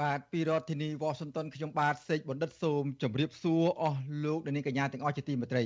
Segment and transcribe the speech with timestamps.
[0.00, 5.64] បាទពីរដ្ឋធានី Washington ខ្ញុំបាទសេកបណ្ឌិតសូមជម្រាបសួរអស់លោកអ្នកនាងកញ្ញាទាំងអស់ជាទីមេត្រី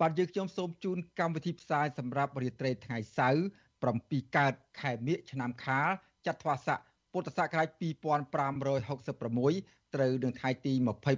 [0.00, 3.42] បាទយើងខ្ញុំសូមជូនកម្មវិធីផ្សាយសម្រាប់រាត្រីថ្ងៃសៅរ៍
[3.88, 5.88] 7កើតខែមិញឆ្នាំខាល
[6.26, 6.78] ចត្វាស័ក
[7.12, 10.72] ពុទ្ធសករាជ2566ត្រូវនឹងថ្ងៃទី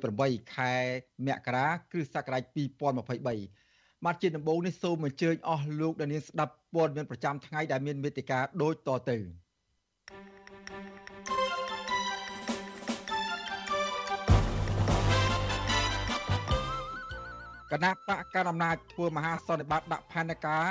[0.05, 0.75] 28ខែ
[1.27, 9.42] មករាគ្រិស្តសករាជ2023បាទជាដំបូងនេះសូមអញ្ជើញអស់លោកអ្នកនាងស្ដាប់ព័ត៌មានប្រចាំថ្ងៃដែលមានមេតិការដូចតទៅ
[17.73, 20.65] គណៈបកកណ្ដាលអំណាចធ្វើមហាសន្និបាតដាក់ផែនការ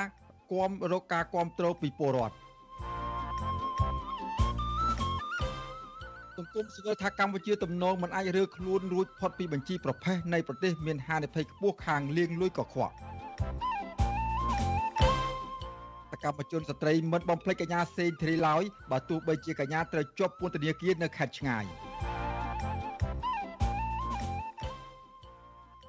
[0.52, 2.36] គាំរកការគាំទ្រពីពលរដ្ឋ
[6.36, 12.94] សង្គមស៊ីវិលថាកម្ពុជាទំនងមិនអាចរើខ្លួនរួចផុតពីបញ្ជីប្រភេទនៃប្រទេសមានហានិភ័យខ្ពស់ខាងលៀងលួយកខ្វក់
[16.10, 21.66] សកម្មជនស្ត្រីមិនបំភ្លេចកញ្ញាសេងធីរីឡើយបើទោះបីជាកញ្ញាត្រូវជាប់ពន្ធនាគារនៅខេត្តឆ្ងាយ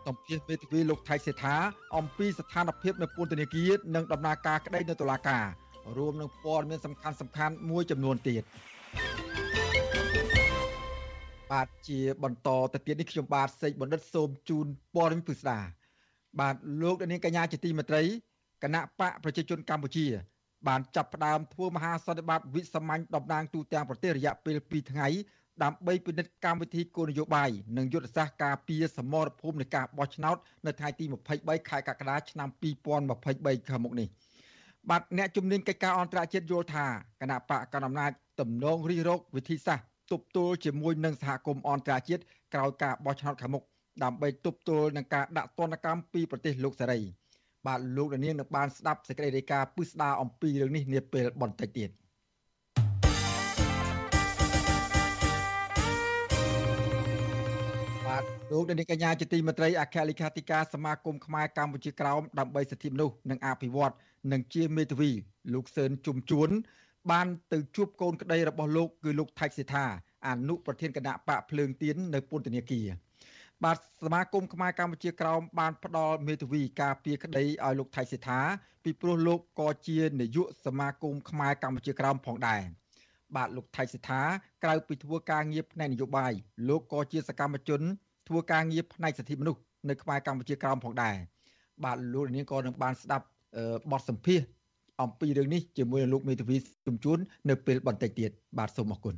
[0.07, 1.55] តំពាសវេទិវីលោកថៃសេដ្ឋា
[1.97, 5.45] អំពីស្ថានភាពនៅពន្ធនាគារនិងដំណើរការក្តីនៅតុលាការ
[5.97, 8.43] រួមនឹងព័ត៌មានសំខាន់សំខាន់មួយចំនួនទៀត
[11.51, 14.65] បាទជាបន្តទៅទៀតនេះខ្ញុំបាទសេកបណ្ឌិតសូមជូន
[14.95, 15.59] ព័ត៌មានពិស្ដា
[16.39, 18.03] បាទលោកនាងកញ្ញាជាទីមេត្រី
[18.63, 20.05] គណៈបកប្រជាជនកម្ពុជា
[20.67, 25.07] បានចាប់ផ្ដើមធ្វើមហាសន្និបាតវិសាមញ្ញតំណាងទូទាំងប្រទេសរយៈពេល2ថ្ងៃ
[25.61, 31.05] ដើម្បីពិនិត្យកម្មវិធីគោលនយោបាយនិងយុទ្ធសាស្ត្រការពារសមរភូមិនៃការបោះឆ្នោតនៅថ្ងៃទី
[31.37, 32.49] 23ខែកក្កដាឆ្នាំ
[33.03, 34.07] 2023ខាងមុខនេះ
[34.89, 36.85] បាទអ្នកជំនាញកិច្ចការអន្តរជាតិយល់ថា
[37.21, 43.63] គណៈបកកណ្ដាលអំណាចទំនងរិះរោចវិធីសាស្ត្រទប់ទល់ជាមួយនឹងសហគមន៍អន្តរជាតិក្រោយការបោះឆ្នោតខាងមុខ
[44.03, 46.99] ដើម្បីទប់ទល់នឹងការដាក់ទណ្ឌកម្មពីប្រទេសលោកសេរី
[47.67, 51.89] បាទលោកនាងនឹងបានស្ដាប់សេចក្តីរាយការណ៍ពិស្ដារអំពីរឿងនេះនាពេលបន្តិចទៀត
[58.53, 63.93] លោកនាងកញ្ញាជាទីមេត្រីអគ្គលេខាធិការសមាគមខ្មែរកម្ពុជាក្រោមដើម្បីសិទ្ធិមនុស្សនិងអភិវឌ្ឍ
[64.31, 65.11] និងជាមេធាវី
[65.53, 66.49] លោកសឿនជុំជួន
[67.11, 69.85] បានទៅជួបកូនក្តីរបស់លោកគឺលោកថៃសេថា
[70.27, 72.87] អនុប្រធានគណៈបកភ្លើងទៀននៅពន្ធនាគារ
[73.63, 78.39] បាទសមាគមខ្មែរកម្ពុជាក្រោមបានផ្ដល់មេធាវីការពារក្តីឲ្យលោកថៃសេថា
[78.83, 82.61] ពីព្រោះលោកក៏ជានាយកសមាគមខ្មែរកម្ពុជាក្រោមផងដែរ
[83.35, 84.21] បាទលោកថៃសេថា
[84.63, 86.33] ក្រៅពីធ្វើការងារផ្នែកនយោបាយ
[86.67, 87.83] លោកក៏ជាសកម្មជន
[88.27, 91.15] ធ្វើការងារផ្នែកសិទ្ធិមនុស្សនៅខ្មែរកម្ពុជាក្រោមផងដែរ
[91.83, 93.25] បាទលោកនាងក៏នឹងបានស្ដាប់
[93.91, 94.47] បទសម្ភាសន៍
[95.01, 96.57] អំពីរឿងនេះជាមួយនឹងលោកមេធាវី
[96.87, 97.17] ជំជួន
[97.49, 99.15] នៅពេលបន្តិចទៀតបាទសូមអរគុណ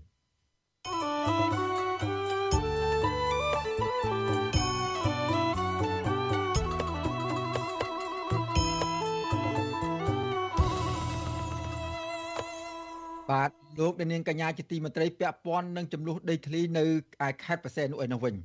[13.31, 16.83] បាទលោកនាងកញ្ញាជាទីមន្ត្រីពាក់ព័ន្ធនឹងចំនួនដីធ្លីនៅ
[17.27, 18.35] ឯខេត្តបរសេនុឯនោះវិញ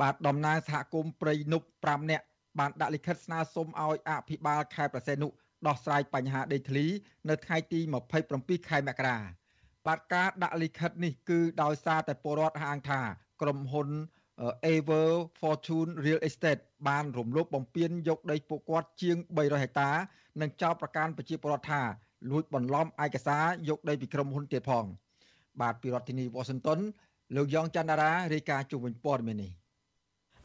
[0.00, 2.24] បាទតំណាងសហគមន៍ព្រៃនុប5នាក់
[2.58, 5.28] បានដាក់លិខិតស្នើសុំឲ្យអភិបាលខេត្តបរសេនុ
[5.66, 6.86] ដោះស្រាយបញ្ហាដីធ្លី
[7.28, 7.80] នៅថ្ងៃទី
[8.24, 9.18] 27ខែមករា
[9.86, 13.00] បាទការដាក់លិខិតនេះគឺដោយសារតែពលរដ្ឋហាងថា
[13.42, 13.90] ក្រុមហ៊ុន
[14.74, 15.08] Ever
[15.40, 19.90] Fortune Real Estate បានរំលោភបំពានយកដីពួកគាត់ជាង300ហិកតា
[20.40, 21.82] និងចោទប្រកាន់ប្រជាពលរដ្ឋថា
[22.30, 24.84] លួចបន្លំឯកសារយកដីពីក្រុមហ៊ុនទៀតផង
[25.60, 26.80] បាទពីរដ្ឋធានី Washington
[27.36, 29.52] លោកយ៉ងច័ន្ទរារាយការណ៍ជុំវិញព័ត៌មាននេះ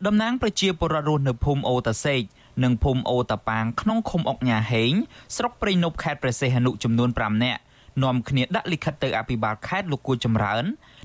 [0.08, 2.22] តំណាងប្រជាពលរដ្ឋរស់នៅភូមិអូតាសេក
[2.64, 4.94] និងភូមិអូតាប៉ាងក្នុងឃុំអុកញ៉ាហេង
[5.36, 7.62] ស្រុកព្រៃនប់ខេត្តព្រះសីហនុចំនួន5នាក់
[8.04, 10.64] នាំគ្នាដាក់លិខិតទៅអភិបាលខេត្តលោកគួចចម្រើន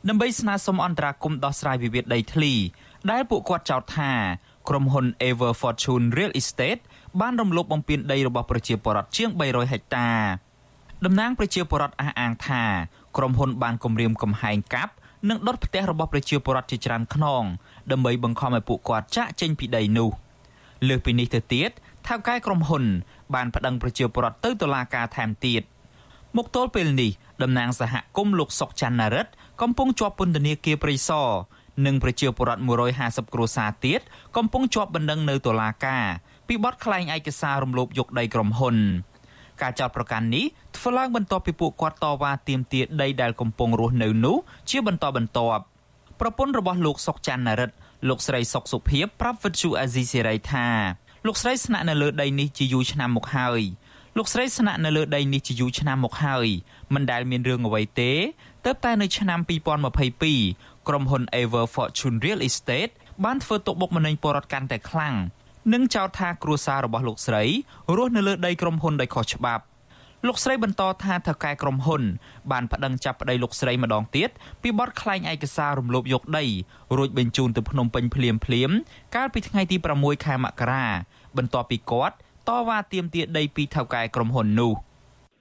[0.09, 2.53] ដើម្បីស្នើសុំអន្តរាគមន៍ដោះស្រាយវិវាទដីធ្លី
[3.11, 4.13] ដែលពួកគាត់ចោទថា
[4.69, 6.83] ក្រុមហ៊ុន Ever Fortune Real Estate
[7.21, 10.11] បានរំលោភបំពានដីរបស់ប្រជាពលរដ្ឋជាង300ហិកតា
[11.05, 12.63] តំណាងប្រជាពលរដ្ឋអះអាងថា
[13.17, 14.93] ក្រុមហ៊ុនបានគម្រាមកំហែងកាប់
[15.29, 17.45] និងដុតផ្ទះរបស់ប្រជាពលរដ្ឋជាច្រើនខ្នង
[17.93, 20.11] ដើម្បីបង្ខំឲ្យពួកគាត់ចាក់ចេញពីដីនោះ
[20.89, 21.71] លើសពីនេះទៅទៀត
[22.07, 22.85] ថៅកែក្រុមហ៊ុន
[23.35, 25.63] បានប្តឹងប្រជាពលរដ្ឋទៅតុលាការថែមទៀត
[26.37, 27.11] មកទល់ពេលនេះ
[27.43, 29.27] តំណាងសហគមន៍លោកសុកច័ន្ទណារិត
[29.63, 31.29] កំពុងជាប់ពន្ធនាគារព្រៃសរ
[31.87, 32.63] និងប្រជាពលរដ្ឋ
[32.99, 34.01] 150គ្រួសារទៀត
[34.37, 36.05] កំពុងជាប់បណ្ដឹងនៅតុលាការ
[36.49, 38.77] ពីបទក្លែងឯកសាររំលោភយកដីក្រុមហ៊ុន
[39.63, 40.45] ការចោទប្រកាន់នេះ
[40.77, 44.37] ធ្វើឡើងបន្ទាប់ពីពួកគាត់តវ៉ាទាមទារដីដែលកំពុងរស់នៅនោះ
[44.71, 45.63] ជាបន្តបន្ទាប់
[46.21, 47.75] ប្រពន្ធរបស់លោកសុកច័ន្ទនរិទ្ធ
[48.09, 50.67] លោកស្រីសុកសុភីប្រាប់វិទ្យុអាស៊ីសេរីថា
[51.27, 53.63] លោកស្រីស្នាក់នៅលើដីនេះជាយូរឆ្នាំមកហើយ
[54.17, 56.49] លោកស្រីស្នាក់នៅលើដីនេះជាយូរឆ្នាំមកហើយ
[56.95, 58.13] មិនដែលមានរឿងអ្វីទេ
[58.65, 59.41] ទើបតែនៅឆ្នាំ
[60.15, 62.93] 2022ក្រុមហ៊ុន Ever Fortune Real Estate
[63.25, 65.15] បានធ្វើទុកបុកម្នេញពលរដ្ឋកាន់តែខ្លាំង
[65.73, 67.43] និងចោទថាគ្រួសាររបស់លោកស្រី
[67.97, 69.65] រស់នៅលើដីក្រុមហ៊ុនដោយខុសច្បាប់
[70.27, 72.03] លោកស្រីបន្តថាថៅកែក្រុមហ៊ុន
[72.53, 74.31] បានប្តឹងចាប់ប្តីលោកស្រីម្ដងទៀត
[74.63, 76.45] ពីបទក្លែងឯកសាររំលោភយកដី
[76.97, 78.71] រួចបញ្ជូនទៅភ្នំពេញភ្លាមភ្លាម
[79.15, 80.87] កាលពីថ្ងៃទី6ខែមករា
[81.37, 82.17] បន្ទាប់ពីគាត់
[82.49, 84.73] តវ៉ាទាមទារដីពីថៅកែក្រុមហ៊ុននោះ។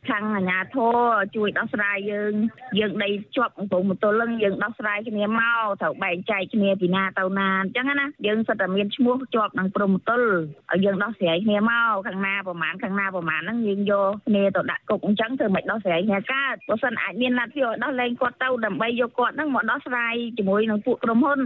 [0.09, 0.97] ខាងអាជ្ញាធរ
[1.35, 2.33] ជួយដោះស្រាយយើង
[2.79, 10.27] យើងដីជាប់អង្គមទល់នឹងយើងដោះស្រាយគ្នាមកត្រូវបែងចែកគ្នាពីណាទៅណាអញ្ចឹងណាយើងសិតតែមានឈ្មោះជាប់នឹងព្រមទល់
[10.73, 21.41] ឲ្យយើងដោះស្រាយគ្នាមកខាងណាប្រហែលខាងណាប្រហែលហ្នឹងយើងយកគ្នាទៅដាក់គុកអញ្ចឹងធ្វើមិនដោះស្រាយគ្នាកើតបើសិនអាចមានណាត់យកដោះលែងគាត់ទៅដើម្បីយកគាត់ហ្នឹងមកដោះស្រាយជាមួយនឹងពួកក្រុមហ៊ុន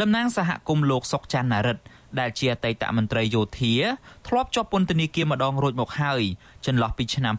[0.00, 1.82] តំណាងសហគមន៍លោកសុកច័ន្ទនារិទ្ធ
[2.20, 3.74] ដែលជាអតីតមន្ត្រីយោធា
[4.28, 6.22] ធ្លាប់ជាប់ពន្ធនាគារម្ដងរួចមកហើយ
[6.66, 7.34] ចន្លោះពីឆ្នាំ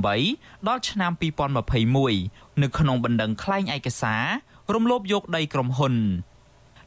[0.00, 1.12] 2018ដល់ឆ្នាំ
[1.90, 4.24] 2021នៅក្នុងបណ្ដឹងក្លែងឯកសារ
[4.74, 5.94] រំលោភយកដីក្រុមហ៊ុន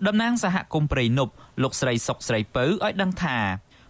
[0.08, 1.34] តំណាងសហគមន៍ព្រៃនប់
[1.64, 3.38] លោកស្រីសុកស្រីពៅឲ្យដឹងថា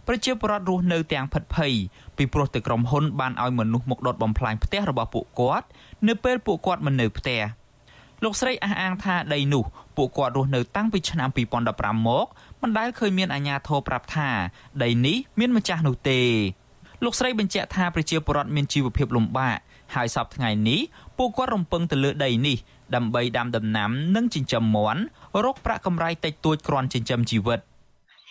[0.06, 1.74] ប្រជាពលរដ្ឋរស់នៅទាំងផិតភ័យ
[2.16, 5.66] ពីព្រោះតែក្រុមហ៊ុនបានឲ្យមនុស្សមកដុតបំផ្លាញផ្ទះរបស់ពួកគាត់
[6.08, 7.42] នៅពេលពួកគាត់មិននៅផ្ទះ
[8.24, 9.64] លោកស្រីអះអាងថាដីនោះ
[9.96, 11.28] ពួកគាត់រស់នៅតាំងពីឆ្នាំ
[11.68, 12.26] 2015មក
[12.62, 14.28] មិនដែលឃើញមានអាជ្ញាធរប្រាប់ថា
[14.82, 16.20] ដីនេះមានម្ចាស់នោះទេ
[17.04, 19.56] លោកស្រីបញ្ជាក់ថាប្រជាពលរដ្ឋមានជីវភាពលំបាក
[19.94, 20.80] ហើយសពថ្ងៃនេះ
[21.18, 22.56] ពួកគាត់រំពឹងទៅលើដីនេះ
[22.94, 25.00] ដើម្បីដាំដំណាំនិងចិញ្ចឹមមាន់
[25.44, 27.60] រកប្រាក់កម្រៃតិចតួចគ្រាន់ចិញ្ចឹមជីវិត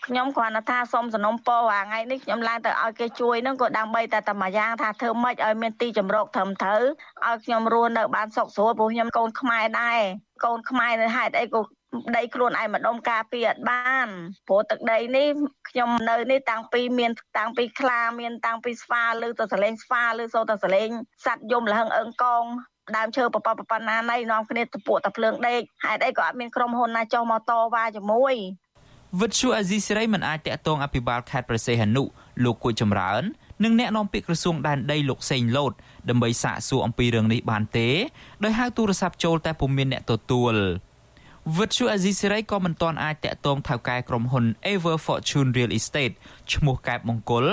[0.07, 6.81] ខ្ញុំគ្រាន់តែថាសុំសំណុំពរអាថ្ងៃនេះខ្ញុំឡើងទៅឲ្យគេជួយនឹងក៏ដើម្បីតែតែមួយយ៉ាងថាធ្វើម៉េចឲ្យមានទីជំរកត្រឹមត្រូវ
[7.27, 9.99] ឲ្យខ្ញុំរស់នៅបានសុខស្រួលព្រោះខ្ញុំកូនខ្មែរដែរ
[10.45, 11.61] កូនខ្មែរនៅហេតុអីក៏
[12.17, 14.07] ដីខ្លួនឯងម្ដុំការពារអត់បាន
[14.47, 15.29] ព្រោះទឹកដីនេះ
[15.69, 20.89] ខ្ញុំនៅនេះតាំងពីមានតាំងពីខ្លាមានតាំងពីស្វាឬទៅសលេងស្វាឬសូទៅសលេង
[21.25, 22.45] សัตว์យំលហឹងអឹងកង
[22.97, 28.35] ដើមឈើបបបបណ្ណាណៃនាំគ្នាទៅពួកតភ្លើងដេកហេតុអីក៏អត់មានក្រុមហ៊ុនណាចុះមកតវ៉ាជាមួយ
[29.21, 32.03] វិទ្យុអាស៊ីសេរីមិនអាចតាក់ទងអភិបាលខេត្តប្រសេះហនុ
[32.43, 33.23] លោកគួចចម្រើន
[33.63, 35.73] និងអ្នកនាំពាក្យក្រសួងដែនដីលោកសេងលូត
[36.09, 37.89] ដើម្បីសាកសួរអំពីរឿងនេះបានទេ
[38.43, 40.55] ដោយហៅទូរស័ព្ទចូលតែពុំមានអ្នកទទួល
[41.55, 46.15] វិទ្យុអាស៊ីសេរីក៏មិនទាន់អាចតាក់ទងថៅកែក្រុមហ៊ុន Ever Fortune Real Estate
[46.53, 47.45] ឈ្មោះកែបមង្គល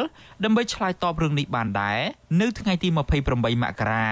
[0.45, 1.99] ដើម្បីឆ្លើយតបរឿងនេះបានដែរ
[2.41, 4.09] នៅថ្ងៃទី28មករា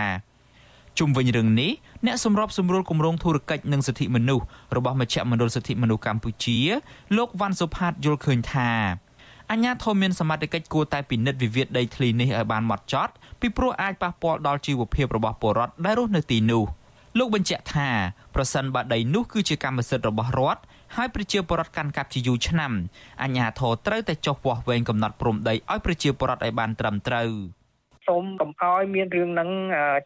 [0.99, 1.73] ជុំវិញរឿងនេះ
[2.07, 4.45] អ្នកសម្របសម្រួលគម្រោងធុរកិច្ចនិងសិទ្ធិមនុស្ស
[4.77, 6.59] របស់មជ្ឈមណ្ឌលសិទ្ធិមនុស្សកម្ពុជា
[7.17, 8.71] លោកវ៉ាន់សុផាតយល់ឃើញថា
[9.51, 16.65] អញ្ញាធមមានសមត្ថកិច្ចគួរតែពិនិត្យវិវាទដីធ្លីនេះឲ្យបានម៉ត់ចត់ពីព្រោះអាចប៉ះពាល់ដល់ជីវភាពរបស់ពលរដ្ឋដែលរស់នៅទីនោះ។
[17.19, 17.89] លោកបញ្ជាក់ថា
[18.35, 20.63] ប្រសិនបើដីនោះគឺជាកម្មសិទ្ធិរបស់រដ្ឋ
[20.97, 22.73] ហើយប្រជាពលរដ្ឋកាន់កាប់ជាយូរឆ្នាំ
[23.23, 27.31] អាជ្ញាធរត្រូវតែចុះវាស់វែងកំណត់ព្រំដីឲ្យប្រជាពលរដ្ឋឲ្យបានត្រឹមត្រូវ។
[28.07, 29.51] សូមកុំឲ្យមានរឿងហ្នឹង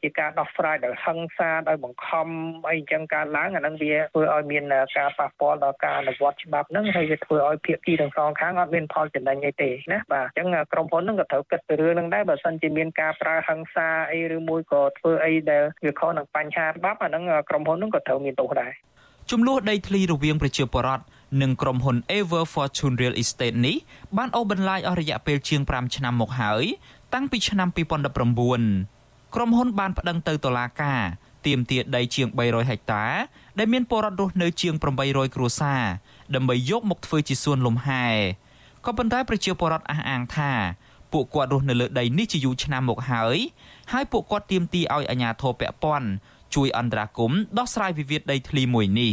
[0.02, 2.28] ជាការដោះស្រាយដោយហិង្សាដោយបង្ខំ
[2.68, 4.64] អីអញ្ចឹងកើតឡើងអាហ្នឹងវាធ្វើឲ្យមាន
[4.96, 18.72] ការប៉ះពាល់ដល់ការអនុវត្តច្បាប់ហ្នឹងហើយវាធ្វើឲ្យភាគីទាំងសងខាងអត់មានផលចំណេញអីទេណាបាទអញ្ចឹងក្រុមហ៊ុនហ្នឹងក៏ត្រូវគិតពីរឿងហ្នឹងដែរបើសិនជាមានការប្រើហិង្សាអីឬមួយក៏ធ្វើអីដែលវាខុសនឹងបញ្ហាច្បាប់អាហ្នឹងក្រុមហ៊ុនហ្នឹងក៏ត្រូវមានទោសដែរ
[19.32, 21.04] ចំនួនដីធ្លីរវាងប្រជាពលរដ្ឋ
[21.42, 23.76] និងក្រុមហ៊ុន Ever Fortune Real Estate នេះ
[24.16, 26.64] បានអូសបន្លាយអស់រយៈពេលជាង5ឆ្នាំមកហើយ
[27.14, 31.00] តាំងពីឆ្នាំ2019ក្រុមហ៊ុនបានប្តឹងទៅតុលាការ
[31.46, 33.04] ទាមទារដីជាង300ហិកតា
[33.58, 35.82] ដែលមានពលរដ្ឋរស់នៅជាង800គ្រួសារ
[36.34, 38.06] ដើម្បីយកមកធ្វើជាសួនលំហែ
[38.84, 40.52] ក៏ប៉ុន្តែប្រជាពលរដ្ឋអះអាងថា
[41.12, 43.38] ពួកគាត់រស់នៅលើដីនេះជាយូរឆ្នាំមកហើយ
[43.92, 46.08] ហើយពួកគាត់ទាមទារឲ្យអាជ្ញាធរពាក់ព័ន្ធ
[46.54, 49.12] ជួយអន្តរាគមន៍ដោះស្រាយវិវាទដីធ្លីមួយនេះ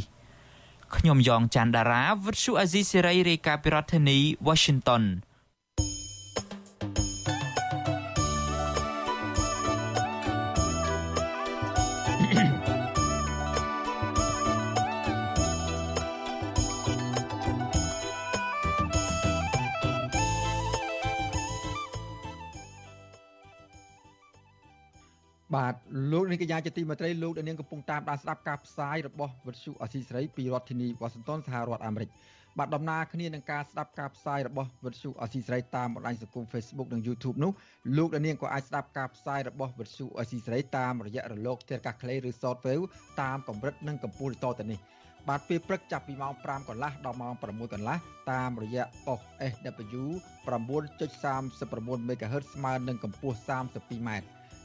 [0.95, 5.03] ខ្ញុំយ៉ងច័ន្ទដារាវិទ្យុអាស៊ីសេរីរាយការណ៍ពីរដ្ឋធានី Washington
[25.55, 25.73] បាទ
[26.11, 32.09] លោកនាងកញ្ញាជាទីមេត្រីលោកនាងកំពុងតាមដានស្ដាប់ការផ្សាយរបស់វិទ្យុអស៊ីសេរីពីរដ្ឋធានីវ៉ាស៊ីនតោនសហរដ្ឋអាមេរិក
[32.57, 37.51] បាទដំណើរគ្នានឹងការស្ដាប់ការផ្សាយរបស់វិទ្យុអស៊ីសេរីតាមបណ្ដាញសង្គម Facebook និង YouTube នោះ
[37.97, 42.85] លោកនាងក៏អាចស្ដាប់ការផ្សាយរបស់វិទ្យុអស៊ីសេរីតាមរយៈរលកធាតុអាកាសខ្លីឬ Shortwave
[43.21, 44.79] តាមកម្រិតនិងកម្ពស់ដូចតទៅនេះ
[45.29, 47.97] បាទពេលព្រឹកចាប់ពីម៉ោង5កន្លះដល់ម៉ោង6កន្លះ
[48.31, 49.19] តាមរយៈប៉ុស
[49.51, 50.03] SW
[50.47, 54.09] 9.39 MHz ស្មើនឹងកម្ពស់ 32m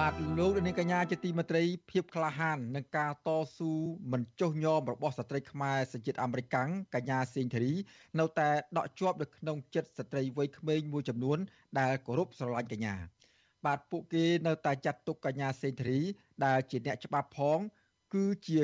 [0.00, 3.72] បាទលោកនាងកញ្ញាជាទីមេត្រីភាពក្លាហាននឹងការតស៊ូ
[4.12, 7.74] មិនចុះញោមរបស់ស្ត្រីខ្មែរសញ្ជាតិអាមេរិកាំងកញ្ញាសេងធារី
[8.20, 11.38] នៅតែដក់ជាប់នៅក្នុងចិត្តស្ត្រីវ័យក្មេងមួយចំនួន
[11.80, 12.94] ដែលគោរពស្រឡាញ់កញ្ញា
[13.64, 16.00] បាទពួកគេនៅតែចាត់ទុកកញ្ញាសេងធារី
[16.44, 17.58] ដែលជាអ្នកច្បាប់ផង
[18.14, 18.60] គឺជា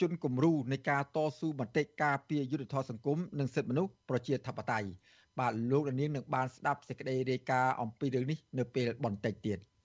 [0.00, 4.88] ជនគំរូនៃការតស៊ូមតិការពារយុត្តិធម៌សង្គមនិងសិទ្ធិមនុស្សប្រជាធិបតេយ្យ
[5.38, 9.60] បាទលោកនាងនឹងបានស្ដាប់សេចក្តីរាយការណ៍អំពីរឿងនេះនៅពេលបន្តិចទៀត។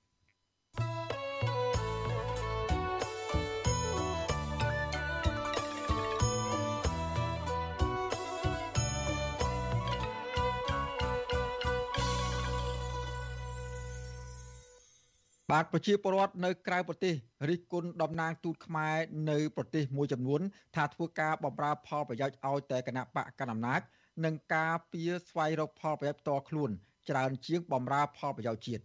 [15.52, 17.14] បាទប្រជាពលរដ្ឋនៅក្រៅប្រទេស
[17.50, 18.96] រិះគន់តំណាងទូតខ្មែរ
[19.30, 20.42] នៅប្រទេសមួយចំនួន
[20.76, 23.82] ថាធ្វើការបម្រើផលប្រយោជន៍ឲ្យតែគណៈបកកណ្ដាលអំណាច
[24.26, 26.70] និងការពៀស្វែងរកផលប្រយោជន៍ផ្ទាល់ខ្លួន
[27.10, 28.84] ច្រើនជាងបម្រើផលប្រយោជន៍ជាតិ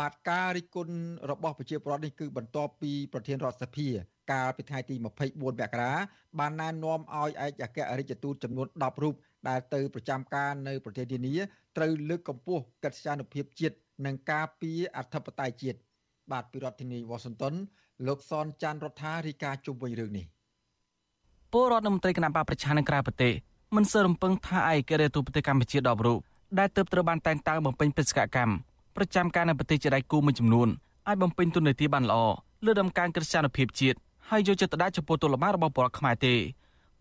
[0.00, 0.96] បាទការរិះគន់
[1.30, 3.88] របស់ប្រជាពលរដ្ឋនេះគឺបន្ទាប់ពីប្រធានរដ្ឋសភា
[4.32, 5.42] កាលពីថ្ងៃទី24ម
[5.72, 5.92] ករា
[6.38, 9.14] បានណែនាំឲ្យឯកអគ្គរដ្ឋទូតចំនួន10រូប
[9.48, 11.36] ដែលទៅប្រចាំការនៅប្រទេសនានា
[11.76, 15.78] ត្រូវលើកកម្ពស់កិត្យានុភាពជាតិនិងការពារអធិបតេយ្យជាតិ
[16.32, 17.54] បាទពីរដ្ឋធានីវ៉ាស៊ីនតោន
[18.06, 20.26] លោកសនចាន់រដ្ឋារីកាជុំវិញរឿងនេះ
[21.52, 23.32] ពលរដ្ឋមន្ត្រីគណៈបកប្រជានៅក្រៅប្រទេស
[23.76, 26.20] មិនសើរំពឹងថាឯករាជ្យទូប្រទេសកម្ពុជា10រូប
[26.58, 28.54] ដែលទើបត្រូវបានតែងតាំងបំពេញបេសកកម្ម
[28.96, 30.68] ប្រចាំការនៅប្រទេសជាដៃគូមួយចំនួន
[31.08, 32.22] អាចបំពេញទុននីតិបានល្អ
[32.64, 33.98] លើដំណើរការក្រស្ចានភាពជាតិ
[34.30, 36.34] ហើយយកចិត្តទុកដាក់ចំពោះទុលបារបស់ពលរដ្ឋខ្មែរទេ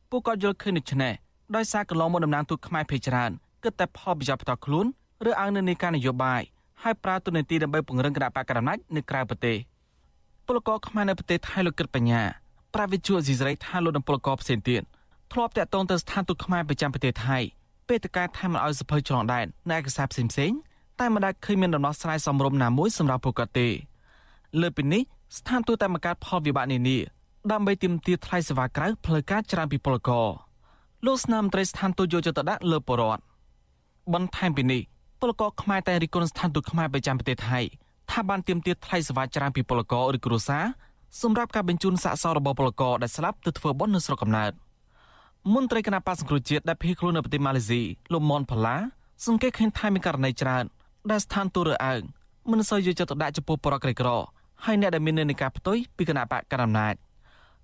[0.10, 1.14] ពួកគាត់យល់ឃើញដូច្នេះ
[1.56, 3.32] ដោយសារកន្លងមកតំណាងទូតខ្មែរភេច្រើន
[3.64, 4.86] គិតតែផលប្រយោជន៍ផ្ទាល់ខ្លួន
[5.30, 6.42] ឬអើងនៅនៃការនយោបាយ
[6.84, 9.58] ហើយប្រើទូនាទីដើម្បីពង្រឹងគណៈបកកណ្ដាលអំណាចនៅក្រៅប្រទេស
[10.48, 12.22] ពលករខ្មែរនៅប្រទេសថៃលោកគិតបញ្ញា
[12.74, 14.82] ប្រាវិជួស៊ីសេរីថាលោកនិងពលករផ្សេងទៀត
[15.32, 17.38] ធ្លាប់តាក់ទងទៅស្ថានទូតខ្មែរប្រចាំប្រទេសថៃ
[17.88, 20.52] ពេលតការថៃមិនអោយសភៅឆ្លងដែននៅឯកសារផ្សេងផ្សេង
[21.00, 23.68] តែមិនដែលឃើញមានដំណោះស្រាយសមរម្យណាមួយសម្រាប់ពួកគាត់ទេ
[24.62, 25.02] លើពីនេះ
[25.38, 26.98] ស្ថានទូតតែបង្កើតផលវិបាកនានា
[27.52, 30.28] ដើម្បីទាមទារថ្លៃសេវាក្រៅផ្លូវការច្រើនពីពលករ
[31.06, 33.24] លោកស្នាមត្រីស្ថានទូតយកចិត្តទុកដាក់លើពលរដ្ឋ
[34.14, 34.82] បន្ថែមពីនេះ
[35.24, 37.60] ពលករខ្មែរតែរិះគន់ស្ថានទូតខ្មែរប្រចាំប្រទេសថៃ
[38.12, 40.66] ថាបានទាមទារថ្លៃសេវាច្រើនពីពលករឬគ្រួសារ
[41.22, 44.52] សម្រាប់ការបញ្ជូនសាកសពរបស់ពលករដែលស្លាប់ទៅធ្វើបុណ្យនៅស្រុកកំណើត
[45.54, 48.76] មន្ត្រីគណៈបក្សសង្គ្រោះជាតិដែលភៀសខ្លួននៅប្រទេសម៉ាឡេស៊ីលោកមនផល្លា
[49.26, 50.66] សង្កេតឃើញថាមានករណីច្រើន
[51.12, 52.02] ដែលស្ថានទូតរើអើង
[52.52, 54.10] មិនសូវយកចិត្តទុកដាក់ចំពោះបរិក្រិក្រ
[54.66, 56.96] ហើយអ្នកដែលមាននិន្នាការផ្ទុយពីគណៈបកកណ្ដាលអំណាច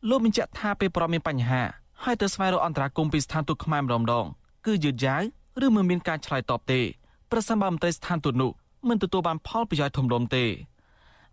[0.09, 1.61] លោកបញ្ជាក់ថាពេលប្រមានបញ្ហា
[2.03, 4.25] ហើយទៅស្វែងរកអន្តរាគមន៍ពីស្ថានទូតខ្មែរម្ដងម្ដង
[4.65, 5.21] គឺយឺតយ៉ាវ
[5.65, 6.81] ឬមិនមានការឆ្លើយតបទេ
[7.31, 8.51] ប្រសិនបើមន្ត្រីស្ថានទូតនោះ
[8.89, 10.43] មិនទទួលបានផលប្រយោជន៍ធំដុំទេ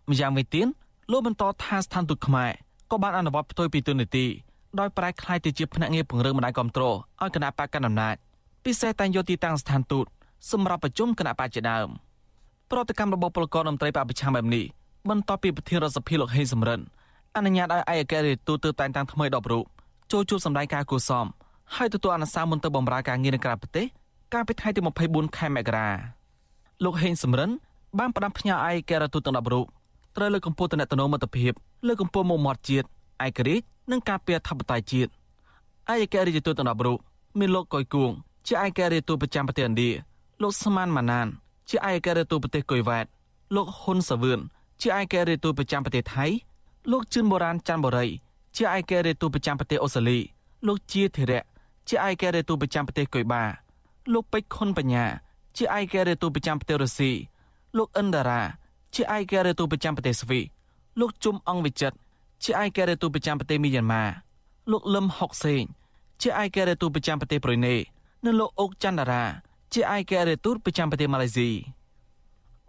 [0.09, 0.67] ម្យ៉ាងវិញទៀត
[1.11, 2.51] លោកបន្តថាស្ថានទូតខ្មែរ
[2.91, 4.25] ក៏បានអនុវត្តផ្ទុយពីទូនីតិ
[4.79, 8.15] ដោយប្រែក្លាយទៅជាភ្នាក់ងារពង្រឹងបណ្ដាញគ្រប់គ្រងឲ្យគណៈបកកណ្ដាលអំណាច
[8.65, 10.05] ពិសេសតែយកទីតាំងស្ថានទូត
[10.51, 11.87] សម្រាប់ប្រជុំគណៈបកជាដើម
[12.71, 14.65] ប្រតិកម្មរបស់ពលករមន្ត្រីបពប្រឆាំងបែបនេះ
[15.09, 16.79] បន្ទាប់ពីប្រធានរដ្ឋសភាលោកហេងសំរិន
[17.35, 19.65] អនុញ្ញាតឲ្យឯកអគ្គរដ្ឋទូតទៅតែងតាំងថ្មី10រូប
[20.11, 21.25] ចូលជួបសម្ដែងការគូសម
[21.75, 23.85] ហើយទទួលអនុសាសន៍មុនទៅបម្រើការងារនៅក្រៅប្រទេស
[24.33, 25.89] កាលពីថ្ងៃទី24ខែមករា
[26.83, 27.51] លោកហេងសំរិន
[27.99, 29.65] បានផ្ដាំផ្ញើឯកការទូតទាំង10រូប
[30.15, 31.53] ត្រូវលើកកម្ពស់តំណែងមិត្តភាព
[31.87, 32.87] លើកកម្ពស់មុខមាត់ជាតិ
[33.25, 35.09] ឯករាជ្យនិងការពារធិបតេយ្យជាតិ
[35.93, 36.99] ឯកការទូតទាំង10រូប
[37.39, 38.11] មានលោកកុយគួង
[38.47, 39.91] ជាឯកការទូតប្រចាំប្រទេសឥណ្ឌា
[40.41, 41.27] លោកស្មានម៉ាណាន
[41.69, 43.05] ជាឯកការទូតប្រទេសកុយវ៉ាត
[43.55, 44.39] លោកហ៊ុនសាវឿន
[44.81, 46.25] ជាឯកការទូតប្រចាំប្រទេសថៃ
[46.91, 48.05] លោកជឿនបូរ៉ានច័ន្ទបូរី
[48.55, 50.19] ជាឯកការទូតប្រចាំប្រទេសអូស្ត្រាលី
[50.67, 51.43] លោកជាធិរៈ
[51.89, 53.43] ជាឯកការទូតប្រចាំប្រទេសកុយបា
[54.13, 55.05] លោកពេជ្រខុនបញ្ញា
[55.57, 57.11] ជាឯករាជ្យទូតប្រចាំប្រទេសរុស្ស៊ី
[57.77, 58.41] លោកអិនដារ៉ា
[58.95, 60.39] ជាឯករាជ្យទូតប្រចាំប្រទេសស្វី
[60.99, 61.97] លោកជុំអង្គវិចិត្រ
[62.43, 64.03] ជាឯករាជ្យទូតប្រចាំប្រទេសមីយ៉ាន់ម៉ា
[64.71, 65.63] លោកលឹមហុកសេង
[66.21, 67.75] ជាឯករាជ្យទូតប្រចាំប្រទេសប្រ៊ុយណេ
[68.25, 69.23] និងលោកអុកច័ន្ទដារា
[69.73, 71.49] ជាឯករាជ្យទូតប្រចាំប្រទេសម៉ាឡេស៊ី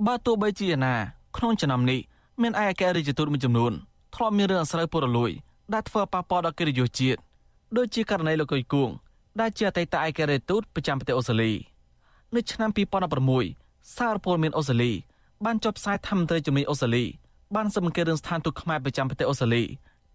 [0.06, 0.94] បើទោះបីជាណា
[1.36, 2.00] ក្នុងចំណោមនេះ
[2.42, 3.72] មានឯករាជ្យទូតមួយចំនួន
[4.14, 5.30] ធ្លាប់មានរឿងអាស្រូវពលរលួយ
[5.72, 7.20] ដែលធ្វើប៉ះពាល់ដល់កិត្តិយសជាតិ
[7.76, 8.90] ដូចជាករណីលោកកុយគួង
[9.40, 11.52] ដែលជាអតីតឯករាជ្យទូតប្រចាំប្រទេសអូស្ត្រាលី
[12.34, 12.70] នៅឆ្នាំ
[13.34, 14.92] 2016សារព័ត៌មានអូស្ត្រាលី
[15.44, 17.04] បានចុះផ្សាយថាមន្ត្រីជំនាញអូស្ត្រាលី
[17.56, 19.62] បានសម្ភាសរឿងស្ថានទូតខ្មែរប្រចាំប្រទេសអូស្ត្រាលី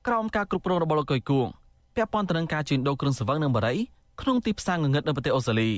[0.08, 1.48] ក្រោមការគ្រប់គ្រងរបស់លោកកុយគួង
[1.96, 3.76] ពាក់ព័ន្ធទៅនឹងការជួញដូរគ្រឿងសង្វឹងនិងបារី
[4.22, 5.72] ក្នុងទីផ្សារងងឹតនៅប្រទេសអូស្ត្រាលី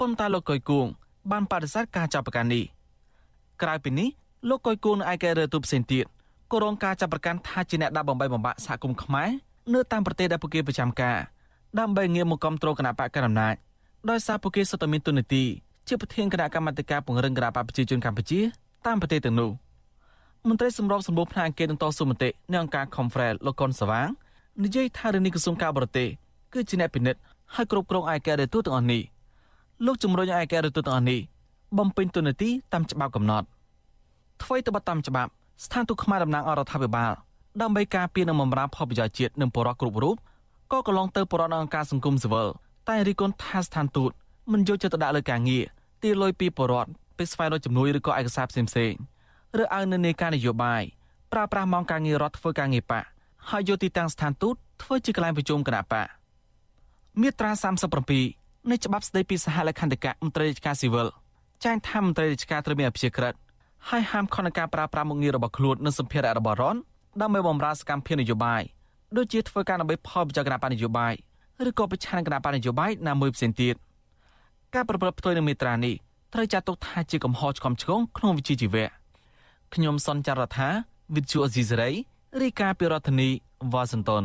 [0.00, 0.86] ប៉ុន្តែលោកកុយគួង
[1.30, 2.64] បានបដិសេធការចាប់ប្រកាន់នេះ
[3.62, 4.08] ក្រៅពីនេះ
[4.48, 6.04] លោកកុយគួងនៅឯកេរទូផ្សេងទៀត
[6.52, 9.30] ក៏រងការចាប់ប្រកាន់ថាជាអ្នកដាក់បំបីបំបាក់សហគមន៍ខ្មែរ
[9.74, 11.18] នៅតាមប្រទេសដែលពួកគេប្រចាំការ
[11.80, 13.54] ដើម្បីងាកមកគ្រប់គ្រងគណៈបកកណ្ដាលអំណាច
[14.10, 15.44] ដោយសារពួកគេសុទ្ធតែមានទុននីតិ
[15.88, 18.40] ជាប្រធានគណៈកម្មាធិការពង្រឹងគណៈបកប្រជាជនកម្ពុជា
[18.86, 19.50] តាមប្រទេសទាំងនោះ
[20.48, 24.08] មន្ត្រីសម្របសម្រួលផ្នែកអង្គការនឹងតស៊ូមតិនៃអង្គការ Confrel លោកកុនសវាង
[24.64, 26.08] និយាយថារឿងនេះក្រសួងការបរទេស
[26.52, 27.20] គឺជាអ្នកពិនិត្យ
[27.54, 29.02] ហើយគ្រប់គ្រងឯករាជ្យទូទាំងអស់នេះ
[29.86, 31.20] លោកជំរុញឲ្យឯករាជ្យទូទាំងអស់នេះ
[31.78, 33.46] បំពេញទូនាទីតាមច្បាប់កំណត់
[34.42, 35.30] អ្វីទៅបតាមច្បាប់
[35.64, 37.12] ស្ថានទូតខ្មែរតំណាងអរដ្ឋាភិបាល
[37.62, 40.16] ដើម្បីការពារនិងបម្រើផលប្រយោជន៍ជាតិនិងពលរដ្ឋគ្រប់រូប
[40.72, 42.48] ក៏កន្លងទៅពលរដ្ឋអង្គការសង្គមស៊ីវិល
[42.88, 44.10] តែរីកុនថាស្ថានទូត
[44.52, 45.64] មិនយកចិត្តទុកដាក់លើការងារ
[46.02, 48.98] ទាលុយពីពលរដ្ឋពេលស្វែងរកជំនួយឬក៏ឯកសារផ្សេងៗ
[49.60, 50.82] ឬឲ្យនៅនៃការនយោបាយ
[51.32, 53.04] ប្រើប្រាស់ម៉ោងការងាររដ្ឋធ្វើការងារបក
[53.50, 56.06] ហើយយកទីតាំងស្ថានទូតធ្វើជាកន្លែងប្រជុំគណៈបក
[57.20, 57.50] មាត្រា
[58.10, 61.08] 37នៃច្បាប់ស្តីពីសហលក្ខន្តិកៈមន្ត្រីរាជការស៊ីវិល
[61.64, 63.34] ចែងថាមន្ត្រីរាជការត្រូវមានអព្យាក្រឹត
[63.88, 66.80] ហើយហាមខនការប្រើប្រាស់មុខងាររបស់ខ្លួននិងសម្ភារៈរបស់រដ្ឋ
[67.20, 68.62] ដើម្បីបម្រើសកម្មភាពនយោបាយ
[69.16, 71.14] ដូចជាធ្វើការដើម្បីផលប្រយោជន៍គណៈបកនយោបាយ
[71.68, 73.74] ឬក៏ប្រឆាំងគណៈបកនយោបាយណាមួយផ្សេងទៀត
[74.74, 75.94] ការប្រព្រឹត្តផ្ទុយនឹងមេត្រានេះ
[76.34, 78.86] ត្រូវចាត់ទុកថាជាកំហុសឆ្គំឆ្គងក្នុងវិជ្ជាជីវៈ
[79.74, 80.68] ខ្ញុំសនចាររថា
[81.14, 81.90] វិទ្យុអេស៊ីសេរី
[82.42, 83.28] រាយការណ៍ពីរដ្ឋធានី
[83.72, 84.24] វ៉ាស៊ីនតោន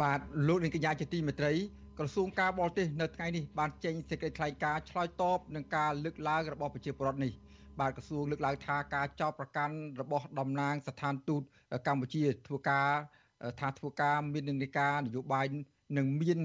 [0.00, 1.52] បាទលោកនាងកញ្ញាជាទីមេត្រី
[1.98, 7.32] ក្រសួងការបរទេសនៅថ្ងៃនេះបានចេញសេចក្តីថ្លែងការណ៍ឆ្លើយតបនឹងការលើកឡើងរបស់ប្រជាពលរដ្ឋនេះ
[7.80, 11.42] បាទក្រសួងលើកឡើងថាការចោទប្រកាន់របស់តំណាងស្ថានទូត
[11.86, 12.88] កម្ពុជាធ្វើការ
[13.60, 15.46] ថាធ្វើការមាននិន្នាការនយោបាយ
[15.96, 16.38] នឹងមាន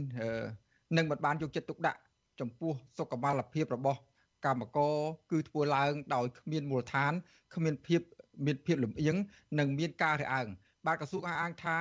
[0.97, 1.99] នឹងមិនបានយកចិត្តទុកដាក់
[2.39, 3.99] ចំពោះសុខុមាលភាពរបស់
[4.45, 4.95] កម្មករ
[5.31, 7.13] គឺធ្វើឡើងដោយគ្មានមូលដ្ឋាន
[7.55, 8.01] គ្មានភាព
[8.45, 9.15] មានភាពលំអៀង
[9.59, 10.47] និងមានការរើសអើង
[10.85, 11.77] បាទក្រសួងអះអាងថា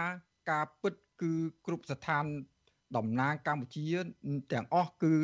[0.50, 1.32] ការពិតគឺ
[1.66, 2.24] គ្រប់ស្ថាន
[2.96, 3.86] តំណាងកម្ពុជា
[4.52, 5.14] ទាំងអស់គឺ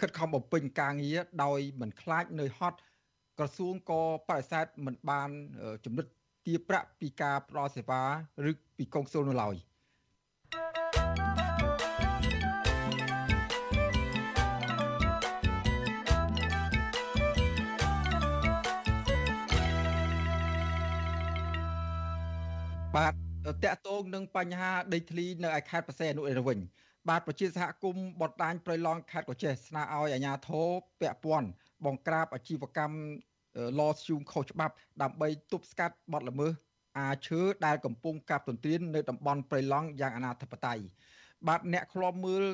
[0.00, 2.78] ខិតខំបំពេញការងារដោយមិនខ្លាចនៅហត់
[3.38, 5.30] ក្រសួងក៏បដិសេធមិនបាន
[5.84, 6.06] ចំណិត
[6.46, 8.02] ទាប្រាក់ពីការផ្ដល់សេវា
[8.50, 9.54] ឬពីកុងស៊ុលនៅឡើយ
[22.96, 23.12] បាទ
[23.64, 26.58] តកតងនឹងបញ្ហាដីធ្លីនៅឯខេត្តបរសេអនុឯវិញ
[27.08, 30.68] បាទប្រជាសហគមន៍បតដាញប្រៃឡង់ខេត្តកោះចេះស្នើឲ្យអាជ្ញាធរ
[31.00, 31.48] ពាក់ព័ន្ធ
[31.86, 32.96] បង្ក្រាបអាជីវកម្ម
[33.78, 36.52] ឡស្យូងខុសច្បាប់ដើម្បីទប់ស្កាត់បទល្មើស
[36.98, 40.82] អាឈើដែលកំពុងកាប់ទន្ទ្រាននៅតំបន់ព្រៃឡង់យ៉ាងអនាធិបតេយ្យ
[41.48, 42.44] បាទអ្នកខ្លាំមើល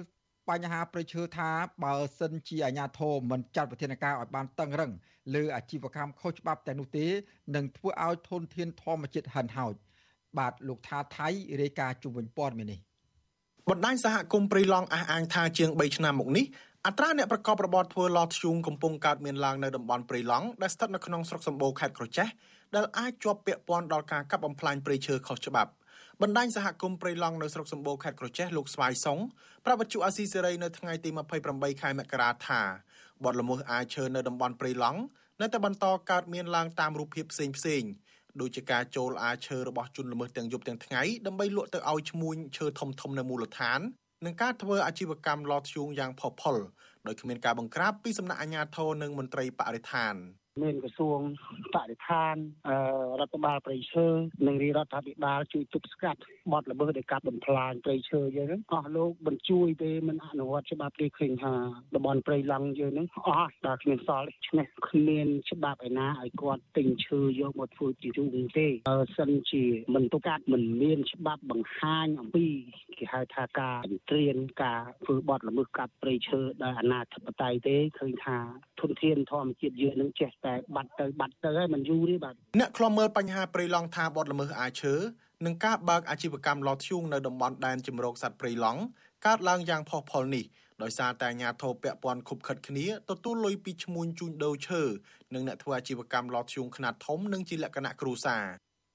[0.50, 1.50] បញ្ហាប្រឈើថា
[1.85, 4.92] បើសិនជាអាជ្ញាធរមិនចាត់វិធានការឲ្យបានតឹងរឹង
[5.35, 7.06] លើអាជីវកម្មខុសច្បាប់ទាំងនោះទេ
[7.54, 9.74] នឹងធ្វើឲ្យធនធានធម្មជាតិហិនហោច
[10.38, 11.28] បាទលោកថាថៃ
[11.61, 12.80] រាយការណ៍ជុំវិញព័ត៌មាននេះ
[13.70, 16.44] បណ្ដាញសហគមន៍ព្រៃឡង់អះអាងថាជាង3ឆ្នាំមកនេះ
[16.86, 22.28] អត្រាអ្នកប្រកបរបរធ្វើឡធ្យូងកំពុងកើតមានឡើងនៅតំបន់ព្រៃឡង់ដែលស្ថិតនៅក្នុងស្រុកសម្បូរខេត្តក្រចេះ
[22.74, 25.70] ដែលអាចជាប់ពាក់ព័ន្ធដល់ការកាប់បំផ្លាញព្រៃឈើខុសច្បាប់
[26.22, 29.18] បណ្ដាញសហគមន៍ព្រៃឡង់នៅស្រុកសម្បូរខេត្តក្រចេះលោកស្វាយសុង
[29.64, 31.10] ប្រាប់វិទ្យុអាស៊ីសេរីនៅថ្ងៃទី
[31.46, 32.60] 28ខែមករាថា
[33.24, 35.00] បទល្មើសអាចឈើនៅតំបន់ព្រៃឡង់
[35.40, 37.82] នៅតែបន្តកើតមានឡើងតាមរូបភាពផ្សេងផ្សេង
[38.40, 43.80] ដូចជាការចូលអាឈើរបស់ជនល្មើសទាំងយប់ទាំងថ្ងៃដើម្បីលក់ទៅឲ្យឈ្មួញឈើធំធំនៅមូលដ្ឋាន
[44.24, 46.56] និងការធ្វើអាជីវកម្មឡធ្យូងយ៉ាងផុសផុល
[47.06, 50.14] ដោយគ្មានការបង្ក្រាបពីសំណាក់អាជ្ញាធរនិងមន្ត្រីបរិស្ថាន។
[50.62, 51.20] មានក្រសួង
[51.74, 52.36] បរិស្ថាន
[53.20, 54.06] រដ្ឋបាលព្រៃឈើ
[54.46, 56.20] និងរាជរដ្ឋាភិបាលជួយទប់ស្កាត់
[56.52, 61.54] បទល្មើសដែលកាប់បំផ្លាញព្រៃឈើយើងហ្នឹងអស់លោកបញ្ជួយទេមិនអនុវត្តច្បាប់ទេឃើញថា
[61.94, 72.46] តំបន់ព្រៃឡង់យើងហ្នឹងអស់ដល់គ្មានសល់ឆ្នេះគ្មានច្បាប់ឯណាឲ្យគាត់ទិញឈើយកមកធ្វើជារូបទេបើសិនជាមិនទុកកាត់មិនមានច្បាប់បង្ហាញអំពី
[72.98, 73.78] គេហៅថាការ
[74.10, 78.38] ត្រៀនការធ្វើបទល្មើសកាប់ព្រៃឈើដោយអាណាធិបតេយ្យទេឃើញថា
[78.80, 84.94] ធនធានធម្មជាតិយើងនឹងចេះតែបាត់ទៅបាត់ទៅហើយមិនយូរទេបាទអ្នកខ្លំមើលបញ្ហាព្រៃឡង់ថាបទល្មើសអាឈើ
[85.46, 88.80] និងការបើកអាជីវកម្មឡធ្យូងនៅតំបន់ដែនជំរកសត្វព្រៃឡង់
[89.26, 90.44] កើតឡើងយ៉ាងផុសផុលនេះ
[90.82, 94.82] ដោយសារតែអាញាធរពពាន់ខុបខិតគ្នាទទួលលុយពីឈ្មួញជួញដូរឈើ
[95.34, 98.44] និងអ្នកធ្វើអាជីវកម្មឡធ្យូងខ្នាតធំនិងជាលក្ខណៈគ្រួសារ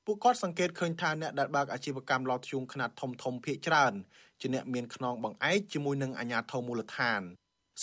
[0.05, 3.93] ពួកគាត់សង្កេតឃើញថាអ្នកដែលបើកអាជីវកម្មឡធ្យូងខ្នាតធំធំភាគច្រើន
[4.41, 7.21] ជាអ្នកមានខ្នងបង្អែកជាមួយនឹងអាញាធរមូលដ្ឋាន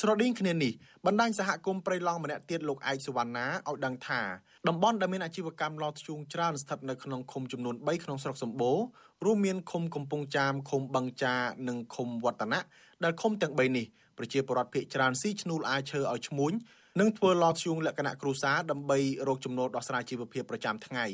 [0.00, 0.72] ស្រដៀងគ្នានេះ
[1.07, 4.20] បណ្ដាញសហគមន៍ព្រៃឡង់ម្នាក់ទៀតលោកឯកសវណ្ណាឲ្យដឹងថា
[4.68, 8.78] តំបន់ដែលមានអាជីវកម្មឡធ្យូងច្រើនស្ថិតនៅក្នុងឃុំចំនួន3ក្នុងស្រុកសម្បូរ
[9.24, 11.35] រួមមានឃុំកំពង់ចាមឃុំបឹងចា
[11.68, 12.61] និងឃុំវឌ្ឍនៈ
[13.05, 13.87] ដែលឃុំទាំង3នេះ
[14.18, 16.52] ប្រជាពលរដ្ឋភ័យច្រើនស៊ីឈ្នួលអាឈើឲ្យឈ្មួញ
[17.00, 21.07] និងធ្វើឡធ្យូងលក្ខណៈគ្រួសារដើម្បីរកចំណូលដោះស្រាយជីវភាពប្រចាំថ្ងៃ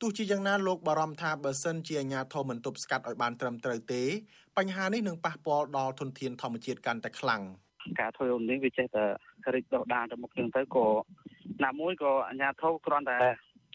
[0.00, 4.02] ទោះជាយ៉ាងណាលោកបារម្ភថាបើសិនជាអាជ្ញាធរមិនទប់ស្កាត់ឲ្យបានត្រឹមត្រូវទេ
[4.56, 7.42] បញ្ហានេះនឹងប៉ះពាល់ដល់ធនធានធម្មជាតិកាន់តែខ្លាំង។
[8.00, 9.04] ការធ្វើអំនេះវាចេះតែ
[9.54, 10.86] រិចដោះដានទៅមុខចឹងទៅក៏
[11.64, 13.18] ណាមួយក៏អាញាធរគ្រាន់តែ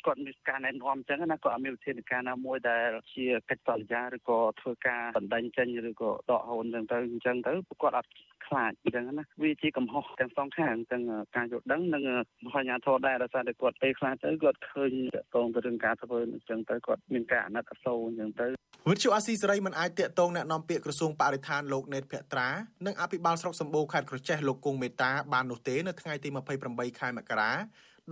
[0.07, 8.11] គាត់មានការណែនាំអញ្ចឹងណាគាត់អត់មានវិធានការណាមួយដែលជាកិច្ចសន្យាឬក៏ធ្វើការបណ្ដឹងចេញឬក៏ដកហូនអញ្ចឹងទៅអញ្ចឹងទៅគាត់អត់
[8.47, 11.03] ខ្លាចអញ្ចឹងណាវាជាកំហុសទាំងសងខាងទាំង
[11.37, 12.03] ការយល់ដឹងនិង
[12.45, 14.93] មហាញាធរដែរដោយសារតែគាត់ពេលខ្លះទៅគាត់ឃើញ
[15.35, 18.47] តងទៅរឿងការធ្វើអញ្ចឹងទៅគាត់មានការអាណិតអាសូរអញ្ចឹងទៅ
[18.91, 22.49] វិទ្យុអាស៊ីសេរីមិនអាចតាកតងแนะនាំពាក្យក្រសួងបរិស្ថានលោកណេតភក្ត្រា
[22.87, 26.29] និងអភិបាលស្រុកសម្បូរខេត្តក្រចេះលោកគង់មេតាបាននោះទេនៅថ្ងៃទី
[26.65, 27.53] 28ខែមករា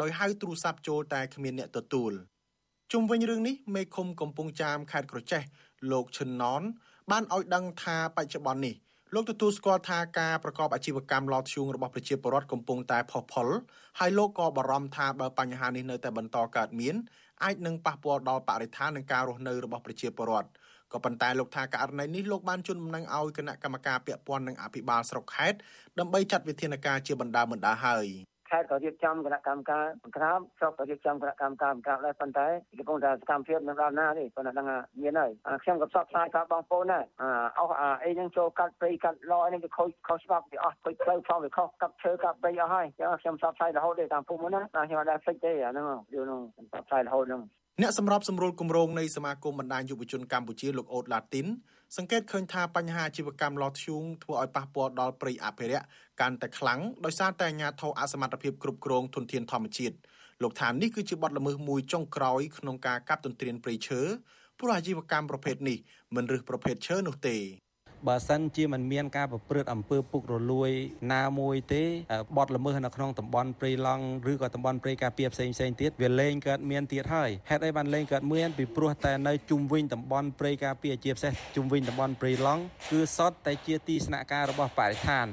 [0.01, 2.11] ដោយហៅទូរស័ព្ទចូលតែគ្មានអ្នកទទួល
[2.91, 5.41] ជុំវិញរឿងនេះមេឃុំកំពង់ចាមខេត្តក្រចេះ
[5.91, 6.61] លោកឈិនណន
[7.11, 8.75] បានឲ្យដឹងថាបច្ចុប្បន្ននេះ
[9.13, 13.47] លោកទទួលស្គាល់ថាការប្រកបអាជីវកម្មឡធ្យូងរបស់ប្រជាពលរដ្ឋកំពុងតែផុសផុល
[13.99, 16.95] ហើយលោកក៏បារម្ភថាបើបញ្ហានេះនៅតែបន្តកើតមាន
[17.43, 20.49] អាចនឹងប៉ះពាល់ដល់បរិស្ថាននិងការរស់នៅរបស់ប្រជាពលរដ្ឋ
[20.93, 25.57] ក៏ប៉ុន្តែលោកថាករណីនេះលោកបានជូនដំណឹងឲ្យគណៈកម្មការពាក់ព័ន្ធនិងអភិបាលស្រុកខេត្ត
[25.99, 28.07] ដើម្បីចាត់វិធានការជាបណ្ដាបណ្ដាហើយ
[28.49, 35.31] ខេត្តក៏រៀបចំគណៈកម្មការបង្ក្រាបស្រុកក៏រៀបចំគណៈកម្មការបង្ក្រាបដែរប៉ុន្តែកំពុងតែសកម្មភាពនឹងដល់ណាទេប៉ុន្តែដឹងថាមានហើយ
[35.63, 37.03] ខ្ញុំក៏ផ្សព្វផ្សាយប្រាប់បងប្អូនដែរ
[37.59, 47.41] អស់អីនឹងចូលកាត់ព្រៃកាត់ឡនេះវាខូចខុសច្បាប់វាអស់ខូចផ្លូវផងវាខុសកាប់ឈើកាប់ព្រៃអស់ហើយចឹងខ្ញុំផ្សព្វផ្សាយរហូតទេតាមភូមិណាខ្ញុំអត់ដែរហ្វិចទេអាហ្នឹងយល់ហ្នឹងផ្សព្វផ្សាយរហូតហ្នឹង
[47.81, 51.47] អ្នកសម្របសម្រួលគម្រោងនៃសមាគមបណ្ដាញយុវជនកម្ពុជាលោកអូតឡាទីន
[51.97, 55.85] សង្កេតឃើញថាបញ្ហាអាជីវកម្មឡធ្យូងធ្វើឲ្យប៉ះពាល់ដល់ព្រៃអភិរក្ស
[56.21, 59.95] កាន់តែខ្លាំងដោយសារតែអាញាធរអសមត្ថភាពគ្រប់គ្រងធនធានធម្មជាតិ
[60.43, 64.01] លោកថានេះគឺជាបទល្មើសមួយចុងក្រោយក្នុងការកាប់ទន្ទ្រានព្រៃឈើ
[64.59, 65.77] ព្រោះអាជីវកម្មប្រភេទនេះ
[66.15, 67.37] មិនរើសប្រភេទឈើនោះទេ
[68.07, 70.71] បើសិនជាមិនមានការប្រព្រឹត្តអំពើពុករលួយ
[71.13, 71.83] ណាមួយទេ
[72.37, 85.27] បទល្មើសនៅក្នុងតំបន់ព្រៃឡង់ឬក៏តំបន់ព្រៃការពារផ្សេងផ្សេងទៀតវាលែងកើតមានទៀតហើយហេតុអីបានលែងកើតមានពីព្រោះតែនៅជុំវិញតំបន់ព្រៃការពារជាពិសេសជុំវិញតំបន់ព្រៃឡង់គឺសតតែជាទីស្នាក់ការរបស់បរិស្ថាន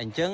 [0.00, 0.32] អញ្ចឹង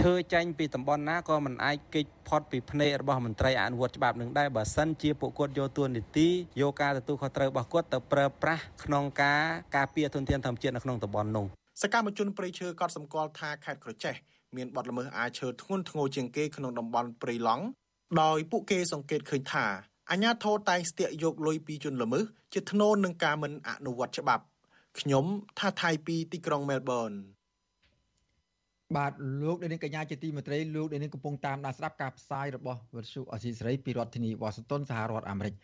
[0.00, 6.28] ឈើចាញ់ពីតំបន់ណាក៏មិនអាចគេចផុតពីភ្នែករបស់មន្ត្រីអនុវត្តច្បាប់នឹងដែរបើសិនជាពួកគាត់យកទួនាទី
[6.60, 9.42] យកការទទួលខុសត្រូវរបស់គាត់ទៅប្រើប្រាស់ក្នុងការ
[9.76, 11.46] ការពារធនធានធម្មជាតិនៅក្នុងតំបន់នោះ
[11.82, 14.14] សកម្មជនព្រៃឈើក៏សម្គាល់ថាខេត្តក្រចេះ
[14.56, 17.64] មានបទល្មើសអាឈើធ្ងន់ធ្ងរជាងគេក្នុងតំបន់ព្រៃឡង់
[18.22, 19.66] ដោយពួកគេសង្កេតឃើញថា
[20.10, 24.44] អាញាធរតែងស្ទាក់យកលុយពីជនល្មើសជាធ្នូនឹងការមិនអនុវត្តច្បាប់
[25.00, 25.24] ខ្ញុំ
[25.58, 27.10] ថាថៃពីទីក្រុងមែលប៊ន
[28.96, 35.54] បាទលោកនាងកញ្ញាជាទីមេត្រីលោកនាងកំពុងតាមដានស្ដាប់ការផ្សាយរបស់វិទ្យុអស៊ីសេរីពីរដ្ឋធានីវ៉ាស៊ីនតោនសហរដ្ឋអាមេរិក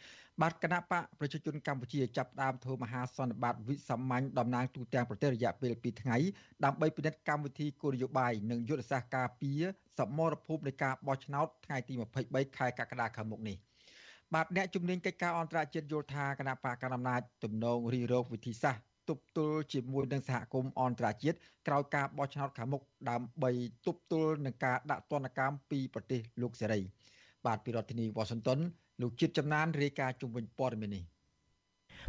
[0.43, 6.17] បាទគណៈបកប្រជាជនកម្ពុជាចាប់ផ្ដើមធ្វើមហាសន្និបាតវិសាមញ្ញតំណាងទូទាំងប្រទេសរយៈពេល2ថ្ងៃ
[6.65, 9.63] ដើម្បីពិនិត្យកម្មវិធីគោលនយោបាយនិងយុទ្ធសាស្ត្រការពារ
[9.99, 11.95] សមរភូមិនៃការបោះឆ្នោតថ្ងៃទី
[12.27, 13.57] 23ខែកក្កដាខាងមុខនេះ
[14.35, 21.39] បាទអ្នកជំនាញកិច្ចការអន្តរជាតិយល់ថាគណៈបកកណ្ដាលអំណាចទំនងរីរោគវិធីសាស្ត្រ ទប់ទល់ជាមួយនឹងសហគមន៍អន្តរជាតិ
[21.69, 23.51] ក្រោយការបោះឆ្នោតខាងមុខដើម្បី
[23.87, 26.81] ទប់ទល់នឹងការដាក់ទណ្ឌកម្មពីប្រទេសលោកសេរី
[27.47, 28.59] បាទពីរដ្ឋធានីវ៉ាស៊ីនតោន
[29.03, 31.05] លោកជាតិចំណានរាយការណ៍ជុំវិញព័ត៌មាននេះ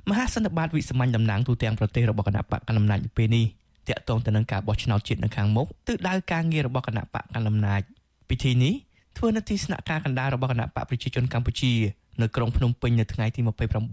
[0.09, 3.45] មហាសន្និបាតវិសាមញ្ញតំណាងទូទាំងប្រទេសរបស់គណៈបកកណ្ដាលអំណាចពេលនេះ
[3.89, 7.81] តាក់ទងទៅនឹងការបោះឆ្នោតជាតិនៅខាងមុខទិសដៅការងាររបស់គណៈបកកណ្ដាលអំណាច
[8.29, 8.73] ពិធីនេះ
[9.17, 11.73] ធ្វើនៅទីស្នាក់ការកណ្ដាលរបស់គណៈបកប្រជាជនកម្ពុជា
[12.21, 13.41] នៅក្រុងភ្នំពេញនៅថ្ងៃទី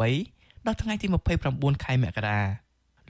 [0.07, 1.07] 28ដល់ថ្ងៃទី
[1.45, 2.38] 29ខែមករា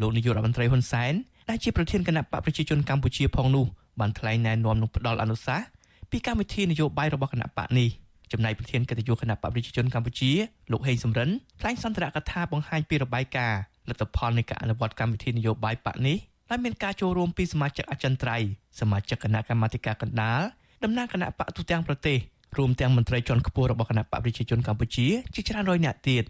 [0.00, 1.12] លោកនាយករដ្ឋមន្ត្រីហ៊ុនសែន
[1.50, 3.66] ដែលជាប្រធានគណៈបកប្រជាជនកម្ពុជាផងនោះ
[4.00, 5.66] បានថ្លែងណែនាំនឹងផ្ដល់អនុសាសន៍
[6.10, 7.88] ពីកម្មវិធីនយោបាយរបស់គណៈបកនេះ
[8.32, 10.30] ចំណែកប្រធានកិត្តិយសគណៈបកប្រជាជនកម្ពុជា
[10.72, 16.16] លោកហេងសំរិនថ្លែងសន្ទរកថាបង្ហាញពីរបាយការណ៍លទ្ធផលនៃការអនុវត្តកម្មវិធីនយោបាយបកនេះ
[16.50, 18.48] ដែលមានការចូលរួមពីសមាជិកអចិន្ត្រៃយ៍
[18.80, 20.40] សមាជិកគណៈកម្មាធិការកណ្ដាល
[20.84, 22.18] តំណាងគណៈបកទូទាំងប្រទេស
[22.58, 26.24] រួមទាំងមន្ត្រីជាន់ខ្ពស់របស់គណៈបកប្រជាជនកម្ពុជាជាច្រើនរយនាក់ទៀត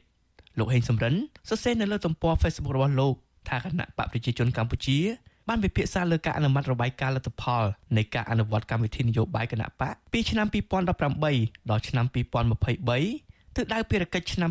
[0.59, 1.15] លោកហេងសំរិន
[1.49, 3.15] សរសេរនៅលើទំព័រ Facebook របស់លោក
[3.49, 4.99] ថាគណៈបកប្រជាជនកម្ពុជា
[5.49, 7.65] បានពិភាក្សាលើការអនុម័តរបាយការណ៍លទ្ធផល
[7.97, 10.47] នៃការអនុវត្តកម្មវិធីនយោបាយគណៈបកពីឆ្នាំ
[11.09, 14.51] 2018ដល់ឆ្នាំ2023ទិសដៅភារកិច្ចឆ្នាំ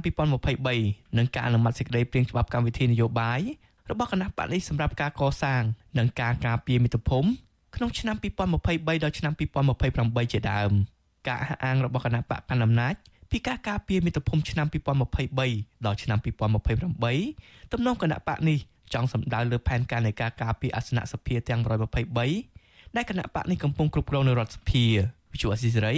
[0.57, 3.39] 2023និងការអនុម័តសេចក្តីព្រាងច្បាប់កម្មវិធីនយោបាយ
[3.91, 5.61] របស់គណៈបកនេះសម្រាប់ការកសាង
[5.97, 7.29] និងការការពារមាតុភូមិ
[7.75, 10.71] ក្នុងឆ្នាំ2023ដល់ឆ្នាំ2028ជាដើម
[11.27, 12.95] ការអះអាងរបស់គណៈបកកណ្ដាលអំណាច
[13.31, 14.67] ពីការការពារមាតុភូមិឆ្នាំ
[15.25, 16.19] 2023ដល់ឆ្នាំ
[16.95, 18.57] 2028ទំនងគណៈបកនេះ
[18.93, 21.61] ចង់សម្ដៅលើផែនការនៃការការពារអាសនៈសភាទាំង
[22.27, 24.85] 123ដែលគណៈបកនេះកំពុងគ្រប់គ្រងនៅរដ្ឋសភា
[25.31, 25.95] វិទ្យុអស៊ីសេរី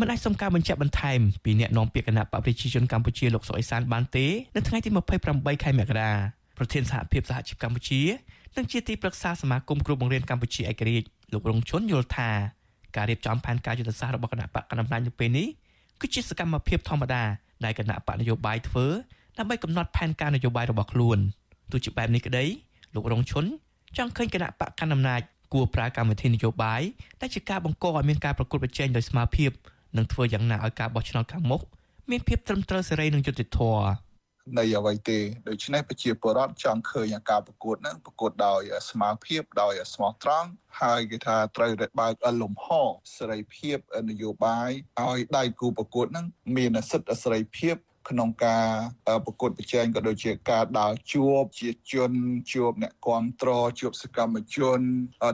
[0.00, 4.90] មិនអាចសុំការបញ្ជាក់បន្ថែមពីអ្នកនាំពាក្យគណៈបកប្រជាជនកម្ពុជាលោកសុអេសានបានទេនៅថ្ងៃទី
[5.26, 6.10] 28ខែមករា
[6.58, 8.00] ប្រធានសហភាពសហជីពកម្ពុជា
[8.56, 12.30] និងជាទីប្រឹក្សាសមាគមគ្រូបង្រៀនកម្ពុជាឯករាជ្យលោករងឈុនយល់ថា
[12.96, 15.48] ការរៀបចំផែនការយុទ្ធសាស្ត្ររបស់គណៈបកកណ្ដាលអំណាចនៅពេលនេះ
[16.00, 17.22] គឺជាសកម្មភាពធម្មតា
[17.64, 18.86] ដែលគណៈបកនយោបាយធ្វើ
[19.38, 21.18] ដើម្បីកំណត់ផែនការនយោបាយរបស់ខ្លួន
[21.72, 22.44] ទោះជាបែបនេះក្តី
[22.94, 23.44] លោករងឈុន
[23.96, 25.20] ចង់ឃើញគណៈបកកណ្ដាលអំណាច
[25.52, 26.82] គួរប្រើកម្មវិធីនយោបាយ
[27.20, 29.46] ដែលជាការបង្កឲ្យមានការប្រកួតប្រជែងដោយស្មារតី
[29.96, 31.60] និងធ្វើយ៉ាងណាឲ្យការបោះឆ្នោតខាងមុខ
[32.10, 33.86] មានភាពត្រឹមត្រូវសេរីនិងយុត្តិធម៌
[34.58, 40.48] នៃអ្វីទេដូច្នេះប្រជាពលរដ្ឋចង់ឃើញការប្រកួតហ្នឹងប្រកួតដោយស្មារភាពដោយស្មោះត្រង់
[40.82, 42.66] ហើយគេថាត្រូវតែបើកលំហ
[43.16, 43.78] សេរីភាព
[44.10, 47.76] នយោបាយឲ្យដៃគូប្រកួតហ្នឹងមានសិទ្ធិសេរីភាព
[48.08, 48.66] ក្នុងការ
[49.24, 52.12] ប្រកួតប្រជែងក៏ដូចជាការដើរជួបជាជន
[52.52, 54.80] ជួបអ្នកគ្រប់គ្រងជួបសកម្មជន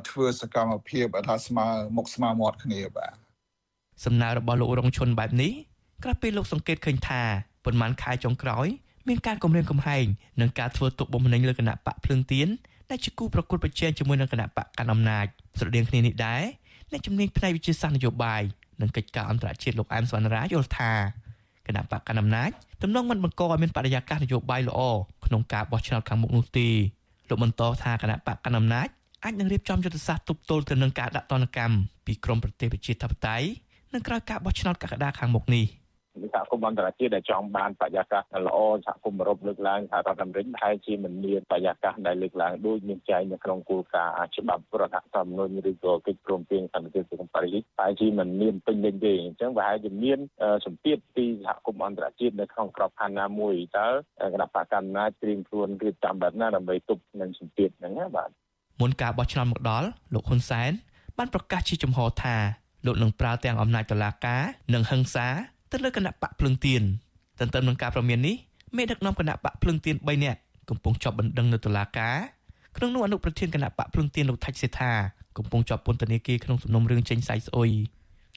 [0.09, 3.15] ធ្វើសកម្មភាពថាស្មើមុខស្មើមាត់គ្នាបាទ
[4.05, 5.53] សំណើរបស់លោករងឈុនបែបនេះ
[6.05, 7.23] ក្រោយពីលោកសង្កេតឃើញថា
[7.65, 8.67] ប៉ុន្មានខែចុងក្រោយ
[9.09, 10.07] មានការគម្រាមកំហែង
[10.41, 12.49] និងការធ្វើទុកបុកម្នេញលើគណៈបកភ្លើងទៀន
[12.91, 15.27] ដែលជាគូប្រកួតប្រជែងជាមួយនឹងគណៈបកកណ្ដាលអំណាច
[15.59, 16.43] ស្រដៀងគ្នានេះដែរ
[16.93, 18.43] អ្នកជំនាញផ្នែកវិទ្យាសាស្ត្រនយោបាយ
[18.81, 20.93] និងកិច្ចការអន្តរជាតិលោកអែមសវណ្ណរាយល់ថា
[21.69, 22.51] គណៈបកកណ្ដាលអំណាច
[22.83, 24.81] ទំនងមិនបង្កឲ្យមានបរិយាកាសនយោបាយល្អ
[25.27, 26.69] ក្នុងការបោះឆ្នោតខាងមុខនោះទេ
[27.29, 28.89] លោកបន្តថាគណៈបកកណ្ដាលអំណាច
[29.25, 31.77] អាចនឹងរៀបចំយុទ្ធសាស្ត្រទប់ទល់ទៅនឹងការដាក់ទណ្ឌកម្ម
[32.07, 33.47] ពីក្រមប្រទេសប្រជាធិបតេយ្យ
[33.93, 35.67] នឹងក្រោយការបោះឆ្នោតកក្កដាខាងមុខនេះ។
[36.35, 50.19] សហគមន៍អន្តរជាតិដែលចង់បានបរិយាកាសល្អសហគមន៍អឺរ៉ុបលើកឡើងថារដ្ឋអាមេរិកប្រហែលជាមិនមានបរិយាកាសដែលលើកឡើងដូចមានចែងនៅក្នុងគោលការណ៍ច្បាប់រដ្ឋធម្មនុញ្ញឬក៏កិច្ចព្រមព្រៀងសន្តិភាពសង្គមប៉ារីសប្រហែលជាមិនមានពេញលេញទេអញ្ចឹងប្រហែលជាមាន
[50.67, 53.89] សម្ពាធពីសហគមន៍អន្តរជាតិនៅក្នុងក្របខ័ណ្ឌណាមួយតើ
[54.35, 58.31] គណៈបកកណ្ដាលត្រៀមខ្លួនរៀបចំបែបណាដើម្បីទប់នឹងសម្ពាធហ្នឹងណាបាទ
[58.81, 60.73] មុនការបោះឆ្នោតមកដល់លោកហ៊ុនសែន
[61.19, 62.37] បានប្រកាសជាចំហថា
[62.87, 64.43] លោកនឹងប្រើទាំងអំណាចតុលាការ
[64.75, 65.29] និងហិង្សា
[65.73, 66.83] ទៅលើគណៈបកភ្លឹងទៀន
[67.41, 68.37] ទន្ទឹមនឹងការប្រមាននេះ
[68.77, 70.39] មេដឹកនាំគណៈបកភ្លឹងទៀន3នាក់
[70.71, 72.17] កំពុងជាប់បណ្ដឹងនៅតុលាការ
[72.77, 74.93] ក្នុងនោះអនុប្រធានគណៈបកភ្លឹងទៀនលោកថាច់សេថា
[75.37, 77.71] កំពុងជាប់ពន្ធនាគារក្នុងសំណុំរឿងចេញសាយស្អុយ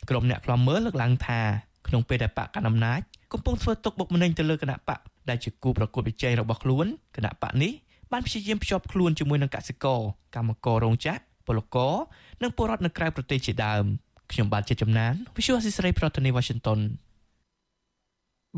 [0.09, 1.41] ក្រុមអ្នកខ្លាំមើលលើកឡើងថា
[1.87, 3.01] ក្នុងពេលដែលបកកណ្ដាលអំណាច
[3.33, 7.71] កំពុងធ្វើទុកបុកម្នេញទៅលើគណៈបកដែលជាគូប្រកួតប្រជែងរបស់ខ្លួនគណៈបកនេះ
[8.11, 9.99] បានព្យាយាមភ្ជាប់ខ្លួនជាមួយនឹងកសិករ
[10.35, 11.95] កម្មកររោងចក្រពលករ
[12.43, 13.83] និងពលរដ្ឋនៅក្រៅប្រទេសជាដើម
[14.31, 16.79] ខ្ញុំបាទជាចំណាន Visual Assisray ប្រធានាទី Washington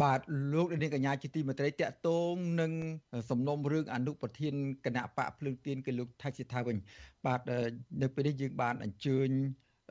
[0.01, 0.19] បាទ
[0.53, 2.71] លោកនាងកញ្ញាជាទីមេត្រីតកតងនឹង
[3.29, 4.53] សំណុំរឿងអនុប្រធាន
[4.86, 6.77] គណៈបកភ្លើងទៀនគឺលោកថៃសិដ្ឋាវិញ
[7.25, 7.39] បាទ
[8.01, 9.29] នៅពេលនេះយើងបានអញ្ជើញ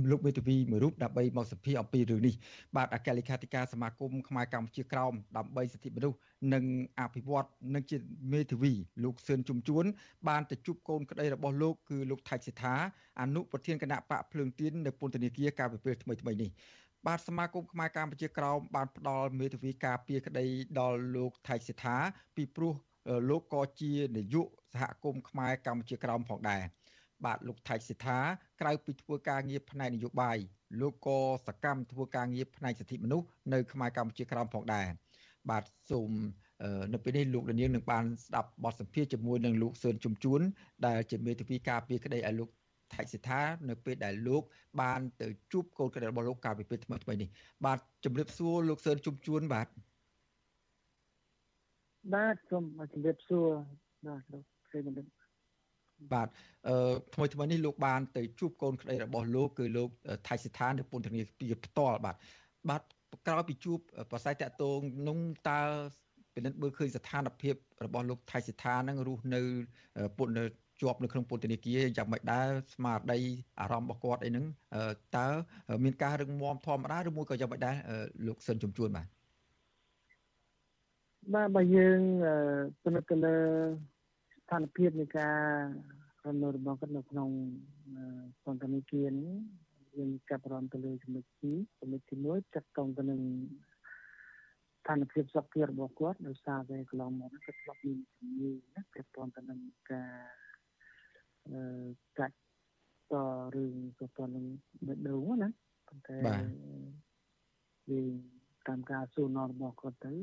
[0.10, 2.36] លោកមេធាវីមួយរូបដើម្បីមកសភាអំពីរឿងនេះ
[2.76, 6.17] បាទអគ្គលេខាធិការសមាគមខ្មែរកម្ពុជាក្រោមដើម្បីសិទ្ធិមនុស្ស
[6.54, 6.63] និង
[7.00, 7.98] អភិវឌ្ឍនិងជា
[8.34, 9.86] មេធាវីលោកសឿនជុំជួន
[10.28, 12.76] បានទៅជួបកូនក្តីរបស់លោកគឺលោកថៃសិដ្ឋា
[13.22, 16.50] អនុប្រធានគណៈបកភ្លើងទៀននៅពន្ធនាគារកាលពីពេលថ្មីៗនេះ
[17.08, 20.46] បាទសមាគមខ្មែរកម្ពុជាក្រោមបានផ្ដល់មេធាវីការពារក្តី
[20.80, 21.98] ដល់លោកថៃសិដ្ឋា
[22.36, 22.74] ពីព្រោះ
[23.30, 26.62] លោកក៏ជានាយកសហគមន៍ខ្មែរកម្ពុជាក្រោមផងដែរ
[27.26, 28.20] បាទលោកថៃសិដ្ឋា
[28.62, 30.38] ក្រៅពីធ្វើការងារផ្នែកនយោបាយ
[30.82, 34.88] លោកក៏សកម្មធ្វើការងារផ្នែកសិទ្ធិមនុស្សនៅខ្មែរកម្ពុជាក្រោមផងដែរ
[35.50, 36.12] បាទសូម
[36.94, 40.42] នៅពេលនេះលោកលាននឹងបានស្ដាប់បទសម្ភាសជាមួយនឹងលោកសឿនជំជួន
[40.86, 42.50] ដែលជាមេធាវីការពារក្តីឲ្យលោក
[42.95, 44.43] ថៃសិដ្ឋានៅពេលដែលលោក
[44.82, 47.30] បានទៅជួបកូនក្តីរបស់លោកកាលពីពេលថ្មីថ្មីនេះ
[47.65, 49.67] បាទជំរាបសួរលោកសឿនជុំជួនបាទ
[52.15, 53.47] បាទសូមជំរាបសួរ
[54.08, 55.06] បាទលោកស្រីបណ្ឌិត
[56.13, 56.28] បាទ
[56.67, 59.89] អឺថ្មីថ្មីនេះលោកបានទៅជួបកូនក្តីរបស់លោកគឺលោក
[60.28, 62.15] ថៃសិដ្ឋានៅពន្ធនាគារផ្ទាល់បាទ
[62.69, 62.82] បាទ
[63.28, 63.78] ក្រោយពីជួប
[64.12, 65.62] ប្រស័យតាក់ទងនោះតើ
[66.36, 69.41] ពិនិត្យមើលឃើញស្ថានភាពរបស់លោកថៃសិដ្ឋានឹងរស់នៅ
[70.17, 70.34] ពន្ធ
[70.82, 73.20] ជាប់នៅក្នុងពន្ធនាគារយ៉ាងម៉េចដែរស្មារតី
[73.60, 74.46] អារម្មណ៍របស់គាត់អីហ្នឹង
[75.18, 75.28] តើ
[75.84, 77.76] មានការរឹងមាំធម្មតាឬមួយក៏យ៉ាងម៉េចដែរ
[78.28, 79.08] លោកសិនជំជួនបាទ
[81.34, 82.00] បាទបើយើង
[82.84, 83.38] ពិនិត្យទៅលើ
[84.42, 85.38] ស្ថានភាពនៃការ
[86.28, 87.30] រំលោភរបស់គាត់នៅក្នុង
[88.44, 89.34] ពន្ធនាគារនេះ
[89.98, 93.22] យើងចាប់អារម្មណ៍ទៅលើចំណុចទីចំណុចទី1ចាត់តងទៅនឹង
[94.80, 99.60] ស្ថានភាពសុខភាពរបស់គាត់ដោយសារតែកន្លងមកគាត់ធ្លាប់មានជំងឺណាពាក់ព័ន្ធទៅនឹង
[99.92, 100.49] ការ
[102.19, 102.38] កាច់
[103.12, 103.13] ត
[103.56, 104.45] រឿងទៅទៅនឹង
[104.88, 105.49] បេះដូងណា
[105.88, 106.17] ប៉ុន្តែ
[107.89, 108.02] វា
[108.67, 110.13] តាមការសួរនាំរបស់គាត់ទៅ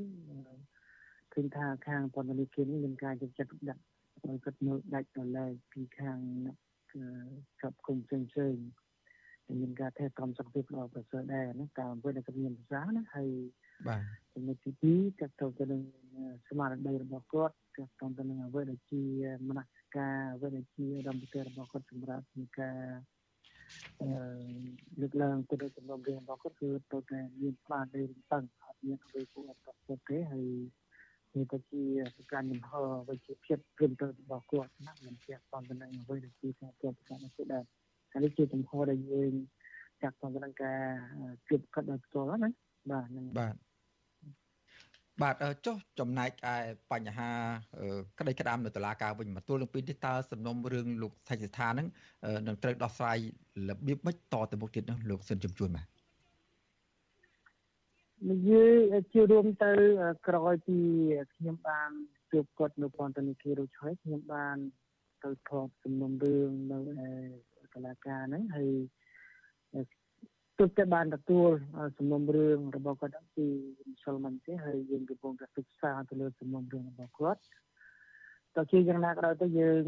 [1.33, 3.83] ឃើញថាខាងពន្ធនាគារនេះមានការចិត្តចិត្តដាក់
[4.25, 6.19] ឲ្យគាត់មើលដាច់ដល់ឡែកពីខាង
[7.61, 8.57] ចាប់គុំផ្សេងផ្សេង
[9.61, 13.31] មានការថែទាំសុខភាពល្អប្រសើរដែរណាតាមអ្វីដែលគាត់មានភាសាណាហើយ
[13.89, 14.01] បាទ
[14.35, 15.83] ចំណុចទី2កាត់ទៅទៅនឹង
[16.49, 19.03] ស្មារតីរបស់គាត់កាត់ទៅទៅនឹងអ្វីដែលជា
[19.49, 19.65] មនសិ
[19.99, 22.79] ការអ្វីដែលជារំពើរបស់គាត់សម្រាប់ក្នុងការ
[24.03, 24.09] អឺ
[25.01, 30.47] លើកឡើងទៅដល់ចំណុចរឿងរបស់គាត់គឺទៅតែមានស្មារតីរំពឹងអត់មានអ្វីគួរឲ្យប្រកបទេហើយ
[31.35, 31.83] នេះក៏ជា
[32.33, 32.71] ការញឹមហ
[33.09, 37.65] វិជ្ជាភាពព្រមទៅរបស់គាត់ណាមិនជាអត់ទៅនឹងអ្វីដែលជាការប្រកបតាមនេះដែរ
[38.13, 39.33] ហើយនេះជាចំហដែលយើង
[40.03, 40.83] ចាក់ទៅនឹងការ
[41.49, 42.51] ជួបកាត់ដោយផ្ទាល់ណា
[42.91, 43.55] បាទហ្នឹងបាទ
[45.23, 45.35] បាទ
[45.67, 46.55] ចុះចំណែកឯ
[46.93, 47.31] បញ្ហា
[48.19, 51.89] ក្តីក្តាមនៅតុលាការវិញមកទល់នឹងពីនេះតើសំណុំរឿងលោកថៃសិដ្ឋានឹង
[52.47, 53.19] នឹងត្រូវដោះស្រាយ
[53.69, 55.87] របៀបម៉េចតទៅមុខទៀតនោះលោកសិនជំជួនបាទ
[58.31, 59.73] និយាយជារួមទៅ
[60.29, 60.79] ក្រោយពី
[61.35, 61.91] ខ្ញុំបាន
[62.31, 64.57] ជួបគាត់នៅពន្ធនាគាររួចហើយខ្ញុំបាន
[65.23, 66.79] ទៅថតសំណុំរឿងនៅ
[67.65, 68.71] ឯកលាការហ្នឹងហើយ
[70.59, 71.49] ទើបតែបានទទួល
[71.99, 73.47] សំណុំរឿងរបស់គាត់ពី
[73.91, 77.41] ម្សិលមិញទេហើយយើងកំពុងតែសិក្សាទៅលើសំណុំរឿងរបស់គាត់
[78.57, 79.85] តើជាយ៉ាងណាក៏ដោយទៅយើង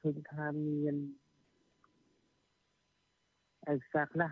[0.00, 0.96] ឃើញថាមាន
[3.72, 4.30] ឯកសារខ្លះ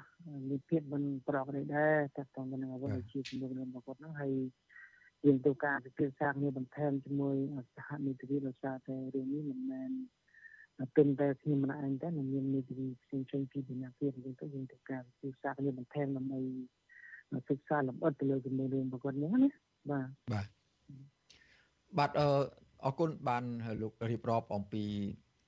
[0.49, 4.33] មានភាពមិនប្រក្រតីដែរតែតទៅនឹងអ្វីដែលជាជំនុំរបស់គាត់ហ្នឹងហើយ
[5.25, 7.37] យើងទៅការពិភាក្សាគ្នាបន្ថែមជាមួយ
[7.77, 9.91] សហមេធាវីដោយសារតែរឿងនេះមិនមែន
[10.97, 16.41] ទិនតែខ្ញុំម្នាក់ឯងទេនឹងមានមេធាវីផ្សេងៗពីពីណាទៀតយើងទៅយើងទៅការពិភាក្សាគ្នាបន្ថែមដើម្បី
[17.49, 19.51] សិក្សាលម្អិតទៅលើជំនុំរឿងរបស់គាត់ហ្នឹងណា
[19.91, 20.47] បាទបាទ
[21.99, 22.29] បាទអឺ
[22.85, 23.45] អរគុណបាន
[23.83, 24.85] លោករៀបរាប់អំពី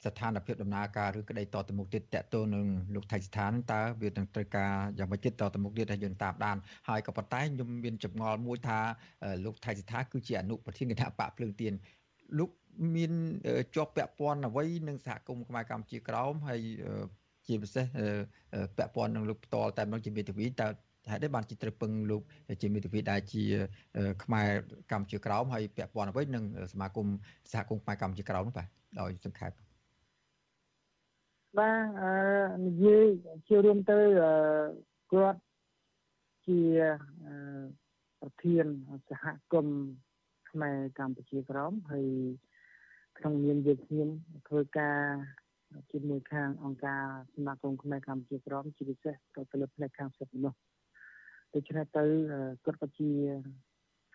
[0.04, 6.56] ស្ថានភាពដំណើរការឬក្តីតទៅមុខទៀតតកតទៅនឹងលោកថៃស្ថានតើវានឹងត្រូវការយ៉ាងម៉េចទៀតតទៅមុខទៀតដែលយើងតាមដាន
[6.88, 8.78] ហើយក៏ប៉ុន្តែខ្ញុំមានចម្ងល់មួយថា
[9.44, 11.72] លោកថៃស្ថានគឺជាអនុប្រធានគណៈបកភ្លើងទៀន
[12.38, 12.50] លោក
[12.96, 13.12] មាន
[13.74, 16.60] ជាប់ពាក់ព័ន្ធអ្វីនឹងសហគមន៍ខ្មែរកម្ពុជាក្រោមហើយ
[17.46, 17.86] ជាពិសេស
[18.76, 20.68] ពាក់ព័ន្ធនឹងលោកផ្ទាល់តែម្ដងជាមេធាវីតើ
[21.10, 22.22] ហេតុអីបានជាត្រូវពឹងលោក
[22.62, 23.42] ជាមេធាវីដែលជា
[24.24, 24.48] ខ្មែរ
[24.92, 27.06] កម្ពុជាក្រោមហើយពាក់ព័ន្ធអ្វីនឹងសមាគម
[27.52, 28.68] សហគមន៍ខ្មែរកម្ពុជាក្រោមនោះបាទ
[29.00, 29.50] ដោយសង្ខេប
[31.58, 32.14] បាទអឺ
[32.66, 33.06] និយាយ
[33.48, 33.98] ជារួមទៅ
[35.12, 35.40] គាត់
[36.46, 36.60] ជា
[38.20, 38.66] ប្រធាន
[39.10, 39.78] សហគមន៍
[40.50, 42.06] ខ្មែរកម្ពុជាក្រមហើយ
[43.22, 44.08] ក្នុងនាមយើងខ្ញុំ
[44.48, 45.00] ធ្វើការ
[45.92, 47.04] ជាមួយខាងអង្គការ
[47.34, 50.58] សមាគមខ្មែរកម្ពុជាក្រមជាពិសេសក៏ទៅលើផ្នែកខាងសិទ្ធិមនុស្ស
[51.54, 52.04] ដូច្នេះទៅ
[52.64, 53.10] គាត់ក៏ជា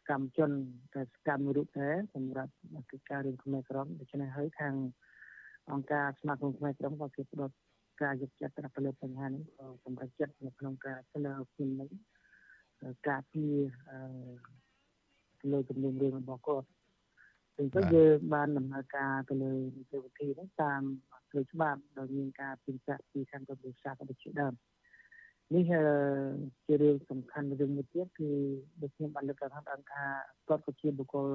[0.10, 0.52] កម្មជន
[0.94, 2.52] តែសកម្មរូបដែរសម្រាប់
[2.92, 4.76] កិច្ចការរឿងខ្មែរក្រមដូច្នេះហើយខាង
[5.72, 7.52] អង្គការស្មារតីខ្មែរក្រុមក៏គេផ្ដោត
[8.02, 11.90] ការយកចិត្តទៅលើបញ្ហានេះក៏សម្រាប់ចិត្តនៅក្នុងការស្នើខ្ញុំនេះ
[13.08, 13.44] ការពី
[15.52, 16.68] លើចំនួនរឿងរបស់គាត់
[17.60, 20.82] អញ្ចឹងយើងបានដំណើរការទៅលើនីតិវិធីនេះតាម
[21.30, 24.54] ផ្លូវច្បាប់ដោយមានការពិចារណាពីខាងកម្ពុជាក៏ដូចជាដើម
[25.56, 25.64] នេះ
[26.66, 28.30] ជារឿងសំខាន់រឿងមួយទៀតគឺ
[28.82, 29.48] ដូចខ្ញុំបានលើកឡើ
[29.80, 30.04] ងថា
[30.48, 31.28] គាត់ក៏ជាបុគ្គល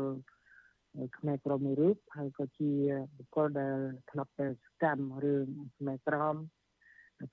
[1.19, 2.71] ខ្មែរក្រមមួយរូបហើយក៏ជា
[3.17, 3.77] បុគ្គលដែល
[4.11, 6.37] ធ្លាប់តែសកម្មរឿងខ្មែរក្រម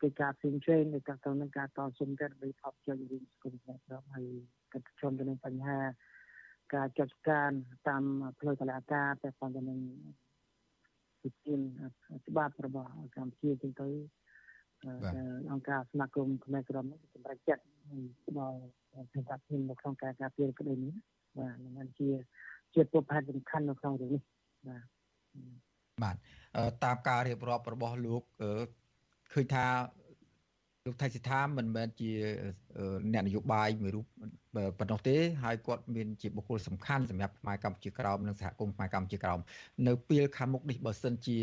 [0.01, 4.27] ពីការផ្សេងផ្សេងនៅក្នុងនឹងការតស៊ូតែដើម្បីផប់ជ័យរឿងសង្គមខ្មែរក្រមហើយ
[4.73, 5.79] ក៏ប្រឈមទៅនឹងបញ្ហា
[6.73, 7.51] ការចាត់ការ
[7.87, 8.03] តាម
[8.39, 9.79] ផ្លូវតុលាការតែប៉ុន្តែនឹង
[11.23, 11.59] វិធាន
[12.27, 13.87] ច្បាប់របស់កម្ពុជាចឹងទៅ
[15.51, 17.63] អង្គការសមាគមខ្មែរក្រមសម្រាប់ចាត់
[18.39, 18.59] ដល់
[19.13, 20.93] សម្រាប់ខ្ញុំនៅក្នុងការការពារក្តីនេះ
[21.39, 22.09] បាទនឹងជា
[22.73, 24.21] ជាពុបហេតុសំខាន់នៅក្នុងរឿងនេះ
[24.67, 24.83] បាទ
[26.03, 26.15] បាទ
[26.83, 28.21] តាមការរៀបរាប់របស់លោក
[29.33, 29.65] ឃើញថា
[30.89, 32.11] លោកថៃសិដ្ឋាមិនមែនជា
[33.13, 34.05] អ្នកនយោបាយមួយរូប
[34.79, 39.39] ប៉ុណ្ណោះទេហើយគាត់មានជាបុគ្គលសំខាន់សម្រាប់ខ្មែរកម្ពុជាក្រោមនិងសហគមន៍ខ្មែរកម្ពុជាក្រោម
[39.87, 41.37] នៅពេលខាងមុខនេះបើសិនជា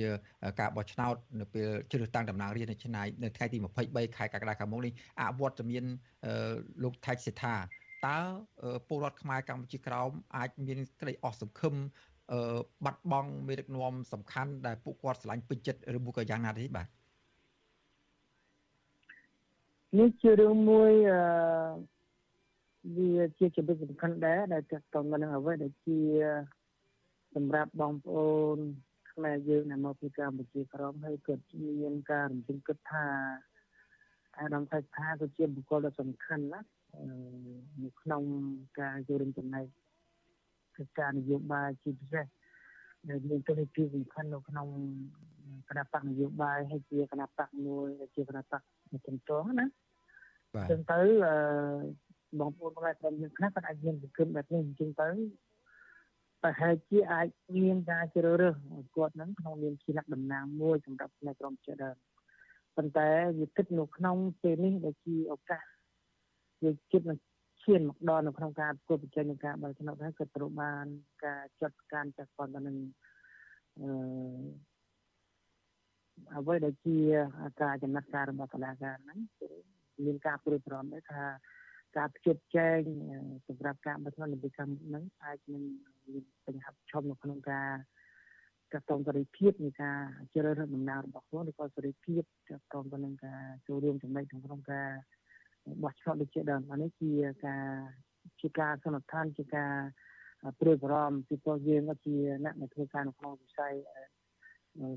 [0.60, 5.84] ការបោះឆ្នោតនៅពេលជ្រើសតាំងតំណាងរាស្ត្រនៅឆ្នាំនៅថ្ងៃទី23ខែកក្កដាខាងមុខនេះអវត្តមាន
[6.82, 7.54] លោកថៃសិដ្ឋា
[8.06, 8.18] តើ
[8.88, 11.74] ពលរដ្ឋខ្មែរកម្ពុជាក្រោមអាចមានក្តីអស់សង្ឃឹម
[12.84, 16.86] បាត់បង់មេដឹកនាំសំខាន់ដែលពួកគាត់ឆ្លាញ់ពេញចិត្តឬមួយក៏យ៉ាងណាទេបាទ
[19.98, 21.22] នេះជារឿងមួយអឺ
[22.96, 25.98] វាជាចំណុចសំខាន់ដែរដែលចាត់តមកនឹងអ្វីដែលជា
[27.34, 28.58] សម្រាប់បងប្អូន
[29.12, 31.44] ខ្មែរយើងដែលមកពីកម្ពុជាក្រមហើយគាត់
[31.80, 33.06] មានការរំពឹងគិតថា
[34.38, 36.60] អាដាមថាថាគឺជាបុគ្គលដ៏សំខាន់ណា
[37.82, 38.22] នៅក្នុង
[38.80, 39.66] ការចូលរួមចំណែក
[40.76, 42.26] កិច្ចការនយោបាយជាពិសេស
[43.08, 44.68] ដែលមានតួនាទីសំខាន់នៅក្នុង
[45.68, 48.62] គណៈបកនយោបាយហើយជាគណៈបកមួយជាគណៈបក
[49.06, 49.66] ជំទាស់ណា
[50.56, 51.00] បាទចឹងទៅ
[52.40, 55.08] បងប្អូនខ្មែរក្រុមយើងខ្លះគាត់អាចមានសង្ឃឹមបែបនេះអញ្ចឹងទៅ
[56.42, 58.54] ប្រហែលជាអាចមានការជ្រើសរើស
[58.96, 61.96] គាត់ហ្នឹងក្នុងនាមជាអ្នកតំណាងមួយសម្រាប់ផ្នែកក្រុមជាដើម
[62.76, 63.08] ប៉ុន្តែ
[63.38, 65.62] វាគិតនៅក្នុងពេលនេះដែលជាឱកាស
[66.64, 67.18] យើងគិតនឹង
[67.62, 70.86] ឈានមកដល់នៅក្នុងការប្រកួតប្រជែងនឹងការបើកឆ្នោតហើយក៏ត្រូវបាន
[71.24, 72.76] ការចាត់ការចាត់ប៉ុន្តែនឹង
[73.80, 73.88] អឺ
[76.34, 76.98] អ្វីដែលជា
[77.62, 79.18] ការចំណាត់ការរបស់តុលាការហ្នឹង
[80.04, 81.24] មានការព្រួយបារម្ភដែរថា
[81.96, 82.80] ការភ្ជាប់ចែង
[83.48, 85.62] សម្រាប់ការបើកឆ្នោតនៅពីខាងហ្នឹងអាចនឹង
[86.12, 87.70] មានបញ្ហាប្រឈមនៅក្នុងការ
[88.72, 90.00] កាត់តសេរីភាពនៃការ
[90.32, 94.90] ជ្រើសរើសដំណើររបស់ខ្លួនឬក៏សេរីភាពកាត់តទៅនឹងការចូលរួមចំណែកក្នុងការ
[95.82, 97.12] បោះឆ្នោតដូចជាដើមអានេះជា
[97.46, 97.66] ការ
[98.40, 99.74] ជាការសន្និដ្ឋានជាការ
[100.60, 103.74] ព្រួយបារម្ភពីព្រោះយើងក៏ជាអ្នកដែលធ្វើការនៅក្នុងវិស័យ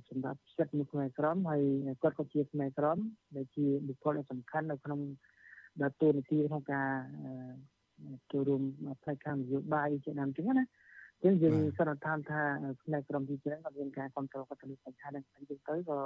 [0.09, 1.63] សម្រាប់សិទ្ធិនៅខ្មែរក្រមហើយ
[2.01, 2.97] គាត់ក៏ជាខ្មែរក្រម
[3.35, 4.99] ដែលជាបុគ្គលដ៏សំខាន់នៅក្នុង
[5.81, 6.89] ដល់តួនាទីក្នុងការ
[8.31, 8.61] ចូលរួម
[9.03, 10.65] ផ្នែកខាងនយោបាយជាដើមចឹងណា
[11.23, 12.41] ចឹងយើងសន្និដ្ឋានថា
[12.83, 15.99] ផ្នែកក្រមទីច្រើនក៏មានការគ្រប់គ្រងគាត់ទៅបញ្ហាហ្នឹងអញ្ចឹងទៅក៏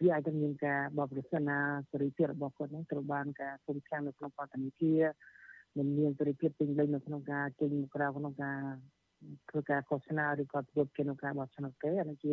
[0.00, 1.58] វាអាចនឹងមានការបបប្រសិនណា
[1.90, 4.94] សេរីភាពរបស់គាត់ហ្នឹងត្រូវបានការគុំខាំងនៅក្នុងបទនីគា
[5.76, 8.58] មិនមានសេរីភាពពេញលេញនៅក្នុងការចេញមកក្រៅក្នុងការ
[9.50, 12.32] ធ្វើការឃោសនាឬក៏ធ្វើក្នុងការបោះឆ្នោតទេអានេះជា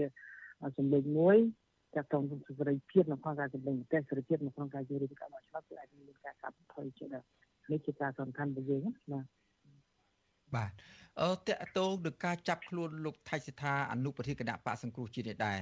[0.78, 1.38] សម្លេងមួយ
[1.96, 7.24] ចាក់តងនឹងសេរីភាពនៅក្នុងការចម្លែងមតិសេរីភាពនៅក្នុងការចូលរួមការបោះឆ្នោតគឺអាចមានការកាត់បន្ថយជាដែរ
[7.72, 8.82] នេះជាការសំខាន់របស់យើង
[9.14, 9.22] ណា
[10.56, 10.72] បាទ
[11.22, 15.58] អឺតកតងនឹងការចាប់ខ្លួនលោកថៃសិដ្ឋាអនុប្រធានគណៈបកសង្គ្រោះជាតិនេះដែរ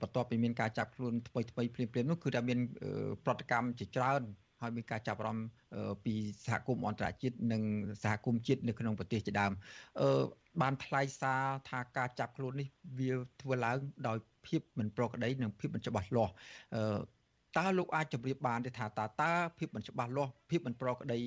[0.00, 2.58] បន្ទាប់ពីមានការចាប់ខ្លួនថ្មីថ្មីភ្លាមភ្លាមនោះគឺថាមាន
[3.24, 4.22] ប្រតិកម្មជាច្រើន
[4.60, 5.48] ហើយមានការចាប់អារម្មណ៍
[6.04, 6.14] ពី
[6.46, 7.62] សហគមន៍អន្តរជាតិនិង
[8.04, 9.52] សហគមន៍ជាតិនៅក្នុងប្រទេសជាដើម
[10.00, 10.22] អឺ
[10.62, 13.76] បានថ្លែងសារថាការចាប់ខ្លួននេះវាធ្វើឡើង
[14.08, 16.32] ដោយភាពមិនប្រក្រតីនិងភាពមិនច្បាស់លាស់
[16.74, 17.00] អឺ
[17.58, 21.20] តើលោកអាចជម្រាបបានទេថាតើតើភាពមិនច្បាស់លាស់ភាពមិនប្រក្រតី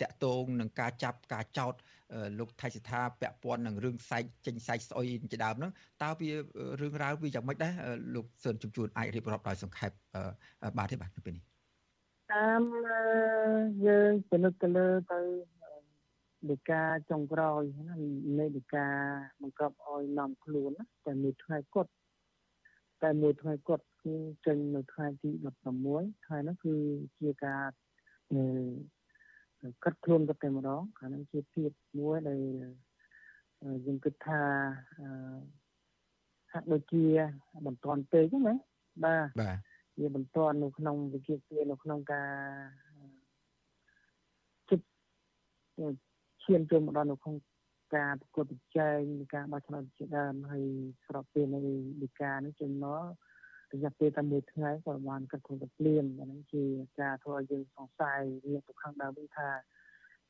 [0.00, 1.74] តកតងនឹងការចាប់ការចោត
[2.38, 6.30] លោកថៃសិដ្ឋាពាក់ព័ន្ធនឹងរឿងសែកចេញសែកស្អុយជាដើមហ្នឹងតើវា
[6.80, 7.72] រឿងរ៉ាវវាយ៉ាងម៉េចដែរ
[8.14, 9.90] លោកសឿនជំជួនអាចរៀបរាប់ដោយសង្ខេប
[10.78, 11.55] បាទទេបាទនៅពេលនេះ
[12.36, 12.62] តាម
[13.86, 15.20] យើងពិនិត្យទៅលើទៅ
[16.50, 17.96] ដីកាចុងក្រោយណា
[18.38, 18.88] នៃដីកា
[19.42, 20.70] បង្កប់ឲ្យនាំខ្លួន
[21.06, 21.90] តែមួយថ្ងៃគត់
[23.04, 24.14] តែមួយថ្ងៃគត់គឺ
[24.46, 25.30] ចេញនៅថ្ងៃទី
[25.82, 26.74] 16ថ្ងៃនោះគឺ
[27.20, 27.64] ជាការ
[29.84, 32.38] កាត់ខ្លួនទៅតែម្ដងអានឹងជាភាពមួយដែល
[33.86, 34.42] យើងគិតថា
[36.52, 37.04] ហាក់ដូចជា
[37.66, 38.56] មិនទាន់ពេកហ្នឹងណា
[39.04, 39.56] បាទបាទ
[40.00, 42.32] វាមិនទាន់នៅក្នុងវិជាគានៅក្នុងការ
[44.68, 44.80] ជិត
[46.44, 47.36] ឈានចូលមកដល់នៅក្នុង
[47.96, 49.00] ការប្រកួតប្រជែង
[49.34, 50.64] ការបោះឆ្នោតជាដើមហើយ
[51.06, 51.60] ស្របពេលនៃ
[52.02, 53.02] វិការនេះចំណរ
[53.72, 56.64] រយៈពេលតែមួយថ្ងៃក៏បានកាត់ខ្លួនទៅភ្លាមអានេះជា
[57.00, 59.50] ការធ្វើឲ្យយើងសង្ស័យវាទៅខាងដើមវិញថា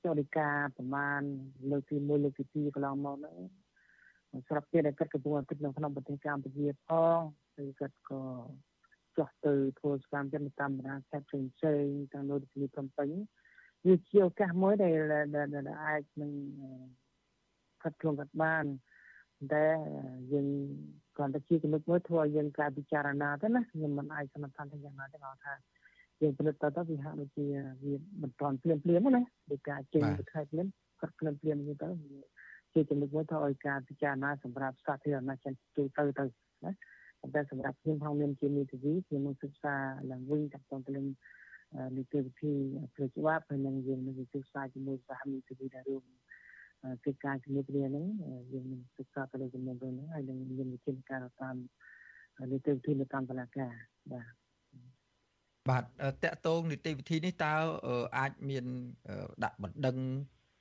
[0.04, 1.20] ចរិកាប្រមាណ
[1.70, 3.36] លើកទី1លើកទី2កន្លងមកហ្នឹង
[4.48, 7.18] ស្រាប់ពេលដែលកាត់កំពុងតែនៅក្នុងប្រទេសកម្ពុជាផង
[7.56, 8.22] ហើយកាត់ក៏
[9.18, 13.08] ចោះទៅធ្វើសកម្មភាពតាមបណ្ដាខេត្តផ្សេងផ្សេងទាំងនៅទីភ្នំពេញ
[13.86, 14.94] វាជាឱកាសមួយដែល
[15.34, 16.32] ដែលអាចនឹង
[17.82, 18.64] ខាត់ខ្លួនកាត់បាន
[19.52, 19.66] តែ
[20.32, 20.46] យើង
[21.16, 25.54] គ្រាន់តែជាចំណុចមួយធ្វើឲ្យយើងការពិចារណាទៅណាខ្ញុំមិនអាចសន្និដ្ឋានថាយ៉ាងណាទេគាត់ថា
[26.20, 27.44] យើងពិនិត្យទៅទៅវាហាក់ដូចជា
[27.84, 30.68] វាមិនតាន់ភ្លាមភ្លាមណាដូចការចេញទៅខែភ្លាម
[31.00, 31.88] គាត់ភ្លាមភ្លាមនេះទៅ
[32.72, 36.24] ជាចំណុចមួយធ្វើឲ្យការពិចារណាសម្រាប់សាធារណជនទូទៅទៅ
[36.64, 36.72] ណា
[37.34, 39.74] តែសម្រាប់ខ្ញុំផងមានជានីតិវិធីខ្ញុំនឹងសិក្សា
[40.10, 41.06] ឡើងវិញតាក់ទងទៅនឹង
[41.96, 42.52] នីតិវិធី
[42.94, 46.04] ផ្លូវច្បាប់ហើយនឹងយើងនឹងសិក្សាជាមួយសហនីតិវិធីដែលរួម
[47.04, 48.06] កិច្ចការជំនួយគ្នាហ្នឹង
[48.52, 51.56] យើងនឹងសិក្សាទៅលើចំណុចហ្នឹងហើយនឹងមានវិធានការតាម
[52.52, 53.72] នីតិវិធីនៅតាមតុលាការ
[54.12, 54.32] បាទ
[55.68, 55.84] បាទ
[56.24, 57.54] តកតងនីតិវិធីនេះតើ
[58.18, 58.64] អាចមាន
[59.44, 59.96] ដាក់បណ្ដឹង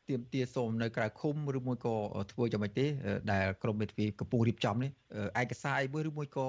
[0.10, 1.96] ទៀមទាសូមនៅក្រៅឃុំឬមួយក៏
[2.32, 2.86] ធ្វើយ៉ាងម៉េចទេ
[3.32, 4.92] ដែលក្រមមេធាវីកំពុងរៀបចំនេះ
[5.42, 6.48] ឯកសារអីមួយឬមួយក៏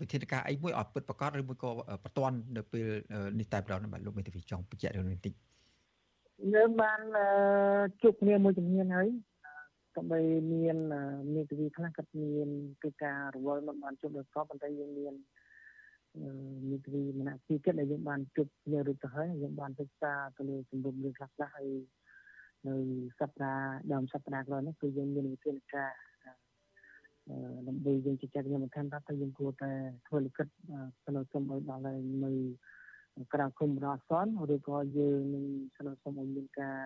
[0.00, 1.70] វិធានការអីមួយឲ្យពិតប្រាកដឬមួយក៏
[2.04, 2.86] បន្ទាន់នៅពេល
[3.38, 5.34] នេះតែម្ដងបាទលោកមេធាវីចង់បញ្ជាក់រឿងនេះបន្តិច
[6.54, 7.00] យើងបាន
[8.02, 9.08] ជួបគ្នាមួយជំនាញហើយ
[9.96, 10.20] ដើម្បី
[10.52, 10.76] មាន
[11.34, 12.48] មេធាវីខ្លះគាត់មាន
[12.82, 15.14] កិច្ចការរវល់មិនបានជួបដល់សពប៉ុន្តែយើងមាន
[16.70, 21.68] មេធាវីម្នាក់ពីរទៀតដែលយើងបានជួបគ្នារួចទៅហើយយើងបានសិក្សាទៅលើជំនុំរឿងខ្លះខ្លះហើយ
[22.68, 22.74] នៅ
[23.20, 25.92] សប្តាហ៍ដើមសប្តាហ៍ក្រោយនេះគឺយើងមានវិធានការ
[27.68, 29.70] ដើម្បីយើងជជែកគ្នាបន្ថែមថាតើយើងគួរតែ
[30.06, 30.46] ធ្វើលិខិត
[31.04, 31.82] ស្នើសុំឲ្យដល់
[32.24, 32.32] នៅ
[33.34, 35.44] ក្រៅគុំរអសនឬក៏យើងនឹង
[35.76, 36.80] ស្នើសុំឲ្យមានការ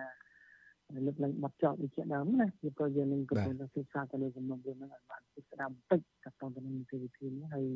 [1.05, 7.67] លើកឡើងបទចោទវិជាដើមណាពីព្រោះយើងនឹងកំពុងតែសិក្សាទៅលើសំណុំរឿងហ្នឹងឲ្យបានពិស្ដារបន្តិចតទៅនឹងនីតិវិធីនេះហើយ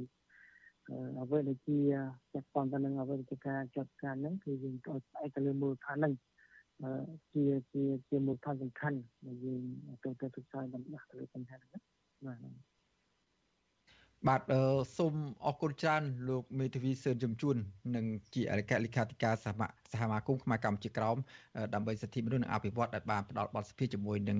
[1.21, 1.77] អ្វីដែលជា
[2.33, 6.13] ចាត់តទៅនឹងអ្វីដែលការចាត់ការហ្នឹងគឺយើងត្រូវផ្អែកទៅលើមូលដ្ឋានហ្នឹង
[7.33, 9.61] ជាជាជាមូលដ្ឋានសំខាន់ដែលយើង
[10.01, 11.81] ត្រូវតែសិក្សាបណ្ដាស់ទៅលើបញ្ហាហ្នឹង
[12.25, 12.39] បាទ
[14.27, 14.41] បាទ
[14.97, 15.13] សូម
[15.45, 17.55] អរគុណច្រើនលោកមេធាវីសឿនជំជួន
[17.95, 18.05] និង
[18.35, 19.61] ជាអគ្គលេខាធិការសហ
[19.93, 21.17] សហមាគមខ្មែរកម្ពុជាក្រោម
[21.73, 24.39] ដើម្បីសិទ្ធិមនុស្សនិងអភិវឌ្ឍដែលបានផ្ដល់បទសភាជាមួយនឹង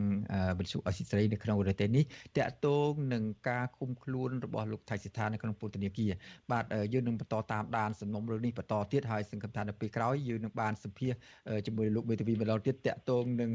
[0.60, 2.04] វិទ្យុអស៊ីសេរីនៅក្នុងប្រទេសនេះ
[2.38, 6.12] តកតងនឹងការឃុំខ្លួនរបស់លោកថៃសិដ្ឋានៅក្នុងពន្ធនាគារ
[6.52, 11.14] បាទយើងនឹងបន្តតាមដានសំណុំរឿងនេះបន្តទៀតហើយសង្ឃឹមថានៅពេលក្រោយយើងនឹងបានសម្ភាស
[11.68, 13.52] ជាមួយលោកមេធាវីម្ដងទៀតតកតងនឹង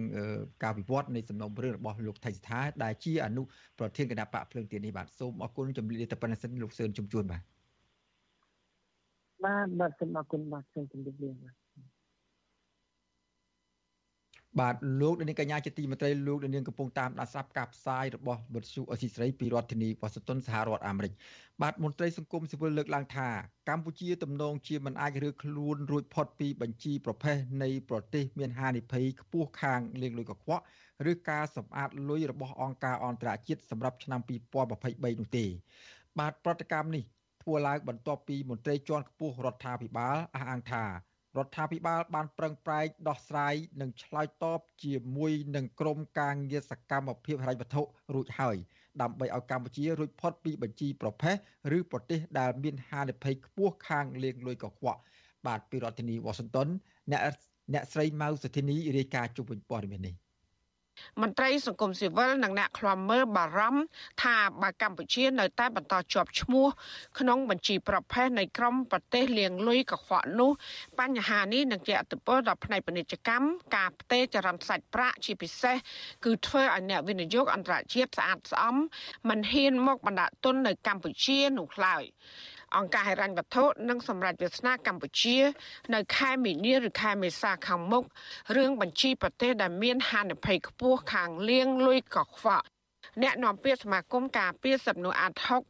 [0.64, 3.43] ការវិវត្តនៃសំណុំរឿងរបស់លោកថៃសិដ្ឋាដែលជាអនុ
[3.79, 7.43] ប្រធានគណៈបកភ្លើងទៀននេះបាទសូមអរគុណជំរាបតែប៉ុណ្ណេះសិនលោកសឿនជំជួនបាទ
[9.45, 11.55] បាទបាទសូមអរគុណបាទសូមជម្រាបលាបាទ
[14.61, 21.12] បាទលោកនាងកញ្ញាជាទីមេត្រីលោកនាងកំពុងតាមដានស្រាប់ការផ្សាយរបស់វិទ្យុអស៊ីសេរីពីរដ្ឋធានីវ៉ាស៊ីនតោនសហរដ្ឋអាមេរិក
[21.62, 23.29] បាទមន្ត្រីសង្គមស៊ីវិលលើកឡើងថា
[23.69, 30.62] កម្ពុជាទំនងជាមិនអាចរើខ្លួនរួចផុតពីបញ្ជីប្រភេទនៃប្រទេសមានហានិភ័យខ្ពស់ខាងលាងលុយកខ្វក់
[31.11, 35.47] ឬការសម្អាតលុយរបស់អង្គការអន្តរជាតិសម្រាប់ឆ្នាំ2023នោះទេ
[36.19, 37.05] បាទប្រតិកម្មនេះ
[37.43, 47.83] ធ្វើឡើងបន្ទាប់ពីមន្ត្រីជាន់ខ្ពស់រដ្ឋាភិបាលអះអាងថារដ្ឋាភិបាលបានប្រឹងប្រែងដោះស្រាយនិងឆ្លើយតបជាមួយនឹងក្រមការងារសកម្មភាពហិរញ្ញវត្ថុ
[48.15, 48.57] រួចហើយ
[49.03, 51.37] ដើម្បីឲ្យកម្ពុជារួចផុតពីបញ្ជីប្រភេទ
[51.77, 55.01] ឬប្រទេសដែលមានហានិភ័យខ្ពស់ខាងលាងលុយកខ្វក់
[55.47, 56.69] បាទពីរដ្ឋធានីវ៉ាស៊ីនតោន
[57.12, 57.21] អ្នក
[57.75, 60.15] អ្នកស្រីម៉ៅសុធីនីរាយការណ៍ជុំវិញព័ត៌មាននេះ
[61.23, 63.83] មន្ត្រីសង្គមស៊ីវិលនិងអ្នកខ្លាំមើលបារម្ភ
[64.23, 66.67] ថាបើកម្ពុជានៅតែបន្តជាប់ឈ្មោះ
[67.19, 70.51] ក្នុងបញ្ជីប្រភេទនៃក្រមប្រទេសលៀងលុយកខ្វក់នោះ
[71.01, 75.77] បញ្ហានេះនឹងជះឥទ្ធិពលដល់ផ្នែកពាណិជ្ជកម្មការផ្ទេរចរន្តសាច់ប្រាក់ជាពិសេស
[76.25, 78.77] គឺធ្វើឲ្យអ្នកវិនិយោគអន្តរជាតិស្អាតស្អំ
[79.29, 82.05] មិនហ៊ានមកបណ្ដាក់ទុននៅកម្ពុជានោះឡើយ
[82.77, 85.39] អង្គការហិរញ្ញវត្ថុនិងសម្រាប់វាសនាកម្ពុជា
[85.95, 88.05] នៅខែមីនាឬខែមេសាខាងមុខ
[88.57, 92.66] រឿងបញ្ជីប្រទេសដែលមានហានិភ័យខ្ពស់ខាងលៀងលួយកខ្វក់
[93.23, 95.62] អ្នកនាំពាក្យសមាគមការពារសិទ្ធិមនុស្សអាត់ហុក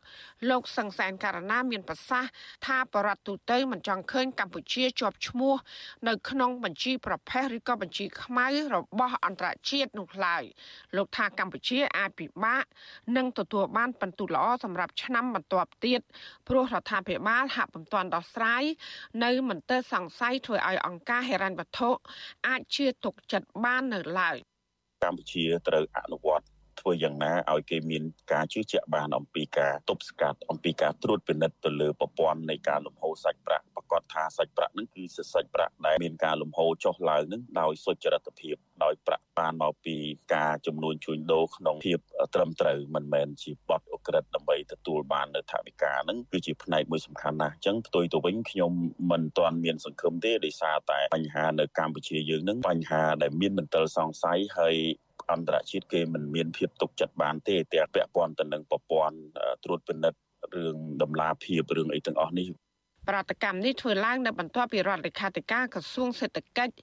[0.51, 2.31] លោកសង្សានករណាមានប្រសាសន៍
[2.67, 5.55] ថាបរដ្ឋទូទៅមិនចង់ឃើញកម្ពុជាជាប់ឈ្មោះ
[6.09, 10.43] នៅក្នុងបញ្ជីប្រភេទឬក៏បញ្ជីខ្មៅរបស់អន្តរជាតិនោះឡើយ
[10.97, 12.65] លោកថាកម្ពុជាអាចពិបាក
[13.17, 16.01] នឹងទទួលបានពិន្ទុល្អសម្រាប់ឆ្នាំបន្ទាប់ទៀត
[16.49, 18.65] ព្រោះរដ្ឋាភិបាលហាក់ពុំទាន់ដោះស្រាយ
[19.25, 21.91] នៅមន្ទិលសង្ស័យធ្វើឲ្យអង្គការហិរញ្ញវត្ថុ
[22.49, 24.37] អាចជឿទុកចិត្តបាននៅឡើយ
[25.05, 26.54] កម្ពុជាត្រូវអនុវត្ត
[26.85, 39.97] ធ្វើយ៉ាងណាឲ្យគេមានការជឿជាក់បានអំពីការទប់ស្កាត់អំពីការត្រួតពិនិត្យទៅលើប្រព័ន្ធនៃការលំហូរសាច់ប្រាក់ប្រកាសថាសាច់ប្រាក់នឹងគឺសាច់ប្រាក់ដែលមានការលំហូរចុះឡើងនឹងដោយសុចរិតភាពដោយប្រាក់បានមកពី
[40.35, 41.99] ការចំនួនជួញដូរក្នុងភាព
[42.35, 48.73] ត្រឹមត្រូវមិនមែនជាបទអក្រិតដើម្បីទទួលបាននៅថវិកានឹងគឺជាផ្នែកមួយសំខាន់ណាស់អញ្ចឹងផ្ទុយទៅវិញខ្ញុំ
[49.11, 54.77] មិនទាន់មានសង្ឃឹមទេដោយសារតែបញ្ហានៅកម្ពុជាយើងនឹងបញ្ហាដែលមានមន្ទិលសង្ស័យហើយ
[55.33, 59.17] អន្តរជាតិគេមិនមានភាពទុកចិត្តបានទេទាំងពាក់ព័ន្ធទៅនឹងប្រព័ន្ធ
[59.65, 60.21] ត្រួតពិនិត្យ
[60.55, 62.49] រឿងដំណាភាពរឿងអីទាំងអស់នេះ
[63.09, 66.75] ប្រតិកម្មនេះធ្វើឡើងនៅបន្ទាប់ពីរដ្ឋលេខាធិការក្រសួងសេដ្ឋកិច្ច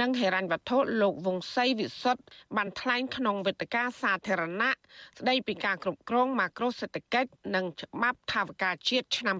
[0.00, 2.22] និងហិរញ្ញវត្ថុលោកវង្សីវិសុទ្ធ
[2.56, 4.72] បានថ្លែងក្នុងវេទិកាសាធារណៈ
[5.18, 9.36] ស្ដីពីការគ្រប់គ្រងម៉ាក្រូសេដ្ឋកិច្ចនិងច្បាប់ថាវិការជាតិឆ្នាំ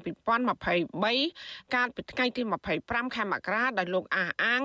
[0.81, 2.43] 2023កាលពីថ្ងៃទី
[2.79, 4.63] 25ខែមករាដោយលោកអះអាង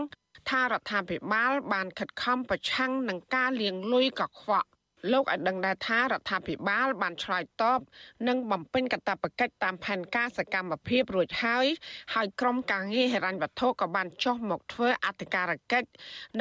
[0.49, 4.69] ថារដ្ឋាភិបាលបានខិតខំប្រឆាំងនឹងការលាងលុយកខ្វក់
[5.11, 7.79] លោកឲ្យដឹងដែរថារដ្ឋាភិបាលបានឆ្លើយតប
[8.27, 11.65] និងបំពេញកាតព្វកិច្ចតាមផែនការសកម្មភាពរួចហើយ
[12.13, 15.89] ហើយក្រុមការងារហិរញ្ញវត្ថុក៏បានចុះមកធ្វើអធិការកិច្ច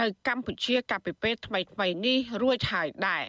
[0.00, 3.22] នៅកម្ពុជាកាលពីពេលថ្មីថ្មីនេះរួចហើយដែរ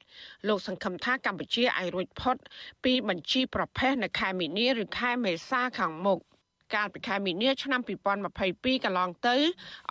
[0.47, 2.35] លោកសង្ឃឹមថាកម្ពុជាអាចរួចផុត
[2.83, 6.19] ពីបញ្ជីប្រភេទនៅខែមីនាឬខែមេសាខាងមុខ
[6.73, 7.81] កាលពីខែមីនាឆ្នាំ
[8.27, 9.35] 2022កន្លងទៅ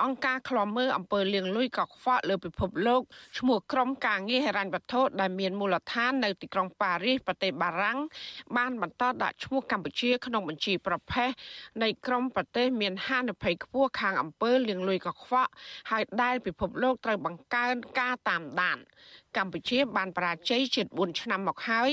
[0.03, 3.03] អង្គការឃ្លាំមើលអំពើលាងលុយកខ្វក់លើពិភពលោក
[3.39, 7.99] ឈ្មោះក្រុមការងារហិរញ្ញវត្ថុដែលមានមូលដ្ឋាននៅទីក្រុងប៉ារីសប្រទេសបារាំង
[8.57, 11.31] បានបន្តដាក់ឈ្មោះកម្ពុជាក្នុងបញ្ជីប្រភេទ
[11.83, 15.51] នៃក្រុមប្រទេសមានហានិភ័យខ្ពស់ខាងអំពើលាងលុយកខ្វក់
[15.91, 18.79] ហើយដែលពិភពលោកត្រូវបង្កើនការតាមដាន
[19.39, 21.91] កម្ពុជាបានបរាជ័យជិត4ឆ្នាំមកហើយ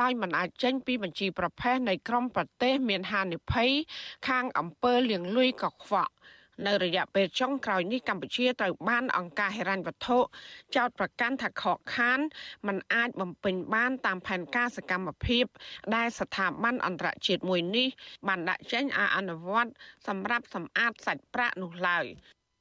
[0.00, 3.70] ដោយមិនអាចចេញពីបញ្ជីប្រភេទនៃក្រុមប្រទេសមានហានិភ័យ
[4.28, 6.12] ខាងអំពើលាងលុយកខ្វក់
[6.66, 10.18] នៅរយៈពេលចុងក្រោយនេះកម្ពុជាត្រូវបានអង្គការហិរញ្ញវត្ថុ
[10.76, 12.20] ចោទប្រកាន់ថាខកខាន
[12.66, 15.44] มันអាចបំពេញបានតាមផែនការសកម្មភាព
[15.96, 17.88] ដែលស្ថាប័នអន្តរជាតិមួយនេះ
[18.28, 19.72] បានដាក់ចេញឲ្យអនុវត្ត
[20.08, 22.06] សម្រាប់សម្អាតសាច់ប្រាក់នោះឡើយ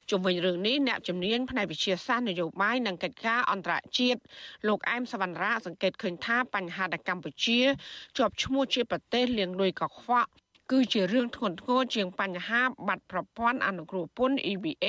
[0.09, 4.19] ជុំវិញរឿងនេះអ្នកជំនាញផ្នែកវិទ្យាសាស្ត្រនយោបាយនិងកិច្ចការអន្តរជាតិ
[4.67, 7.59] លោកអែមសវណ្ណរាសង្កេតឃើញថាបញ្ហាដែលកម្ពុជា
[8.17, 10.29] ជាប់ឈ្មោះជាប្រទេសលៀងលួយកខ្វក់
[10.71, 14.85] គឺជារឿងធ្ងន់ធ្ងរជាងបញ្ហាបាត់ប្រព័ន្ធអនុគ្រោះពន្ធ EBA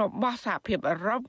[0.00, 1.22] របស់សហភាពអឺរ៉ុប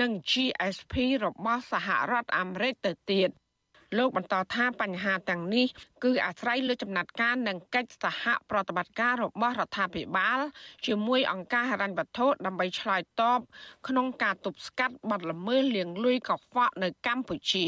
[0.00, 0.94] និង GSP
[1.24, 3.30] របស់សហរដ្ឋអាមេរិកទៅទៀត។
[3.96, 5.66] លោកបន្តថាបញ្ហាទាំងនេះ
[6.04, 10.40] គឺអាស្រ័យលើចំណាត់ការនិងកិច្ចសហប្រតិបត្តិការរបស់រដ្ឋាភិបាល
[10.86, 13.40] ជាមួយអង្គការហិរញ្ញវត្ថុដើម្បីឆ្លើយតប
[13.88, 17.66] ក្នុងការទប់ស្កាត់បទល្មើសលាងលុយកខ្វក់នៅកម្ពុជា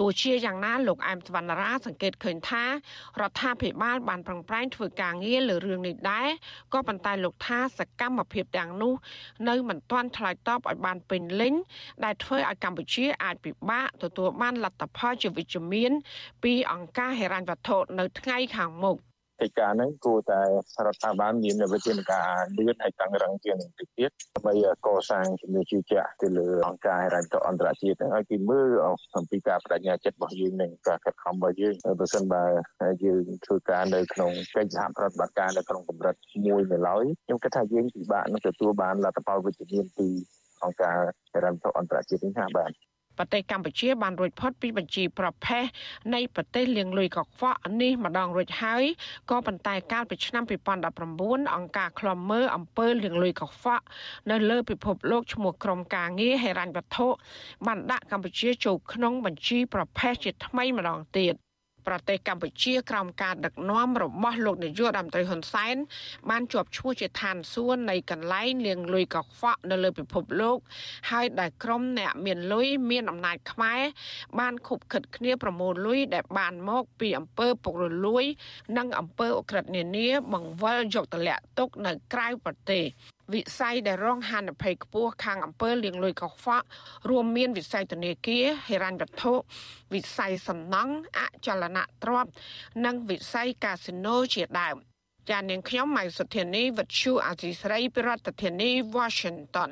[0.00, 6.28] ទោះជាយ៉ាងណាលោកអែមសវណ្ណរា សង្កេតឃើញថារដ្ឋាភិបាលបានប្រឹងប្រែងធ្វើការងារលើរឿងនេះដែរ
[6.72, 8.94] ក៏ប៉ុន្តែលោកថាសកម្មភាពទាំងនោះ
[9.48, 11.54] នៅមិនទាន់ឆ្លើយតបឲ្យបានពេញលេញ
[12.04, 15.92] ដែលធ្វើឲ្យកម្ពុជាអាចពិបាកទទួលបានលទ្ធផលជាវិជ្ជមាន
[16.42, 18.98] ពីអង្គការហិរញ្ញវត្ថុនៅថ្ងៃខាងមុខ
[19.40, 20.42] កិច្ចការហ្នឹងគួរតែ
[20.86, 24.54] រដ្ឋាភិបាលមានវិធានការលឿនហើយតឹងរឹងជាងនេះទៅទៀតដើម្បី
[24.86, 28.70] កសាងជំនឿជឿជាក់ទៅលើអង្គការហិរញ្ញវត្ថុអន្តរជាតិហ្នឹងឲ្យគេមើល
[29.16, 32.44] អំពីការបដិញ្ញាចិត្តរបស់យើងនិងការខិតខំរបស់យើងបើសិនបើ
[33.04, 36.14] យើងធ្វើការនៅក្នុងកិច្ចសហប្រតិបត្តិការនៅក្នុងកម្រិត
[36.46, 40.08] មួយនៅឡើយខ្ញុំគិតថាយើងពិបាកនឹងទទួលបានលទ្ធផលវិជ្ជមានពី
[40.64, 40.96] អង្គការ
[41.32, 42.70] ហិរញ្ញវត្ថុអន្តរជាតិនេះណាបាទ
[43.20, 45.64] ប្រទេសកម្ពុជាបានរួចផុតពីបញ្ជីប្រភេទ
[46.14, 48.84] នៃប្រទេសលៀងលុយកខ្វក់នេះម្ដងរួចហើយ
[49.30, 50.44] ក៏ប៉ុន្តែកាលពីឆ្នាំ
[50.98, 53.84] 2019អង្គការឃ្លាំមើលអំពើលៀងលុយកខ្វក់
[54.30, 57.08] នៅលើពិភពលោកឈ្មោះក្រុមការងារហិរញ្ញវត្ថុ
[57.66, 61.34] បានដាក់កម្ពុជាចូលក្នុងបញ្ជីប្រភេទជាថ្មីម្ដងទៀត
[61.86, 65.76] ប្រទេសកម្ពុជាក្រោមការដឹកនាំរបស់លោកនាយករដ្ឋមន្ត្រីហ៊ុនសែន
[66.30, 70.58] បានជាប់ឈ្មោះជាឋានសួគ៌នៃកន្លែងលាងលុយកខ្វក់នៅលើពិភពលោក
[71.10, 73.80] ហើយដែលក្រុមអ្នកមានលុយមានអំណាចខ្មែរ
[74.38, 78.24] បានខុបខិតគ្នាប្រមូលលុយដែលបានមកពីអំពើពុករលួយ
[78.76, 82.84] និងអំពើអក្រិតនានាបង្វិលយកទម្លាក់ទុកនៅក្រៅប្រទេស
[83.34, 86.66] វិស័យដែលរងហានិភ័យខ្ពស់ខាងអំពើលាងលុយកខ្វក់
[87.10, 89.32] រួមមានវិស័យធនាគារហិរញ្ញវត្ថុ
[89.94, 92.30] វិស័យសំណង់អចលនទ្រព្យ
[92.84, 94.76] និងវិស័យកាស៊ីណូជាដើម
[95.30, 99.70] ចាននាងខ្ញុំម៉ៃសុធានីវិទ្យុអាស៊ីស្រីប្រធានាធិបតី Washington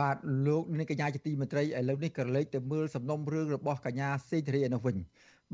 [0.00, 0.16] បាទ
[0.46, 4.96] លោកនាងកញ្ញាជាទីមេត្រីឥឡូវនេះក៏លេចទៅមើលសំណុំរឿងរបស់កញ្ញាសេងធារីឯនោះវិញ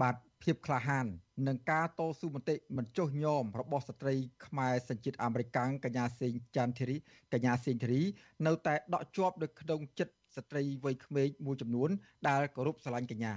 [0.03, 1.07] បាទភាពក្លាហាន
[1.47, 4.15] និងការតស៊ូមតិមិនចុះញោមរបស់ស្ត្រី
[4.47, 6.97] ខ្មែរសញ្ជាតិអាមេរិកកញ្ញាសេងចាន់ធីរី
[7.33, 8.03] កញ្ញាសេងធីរី
[8.47, 11.91] នៅតែដក់ជាប់នៅក្នុងចិត្តស្ត្រីវ័យក្មេងមួយចំនួន
[12.29, 13.35] ដែលគោរពស្រឡាញ់កញ្ញា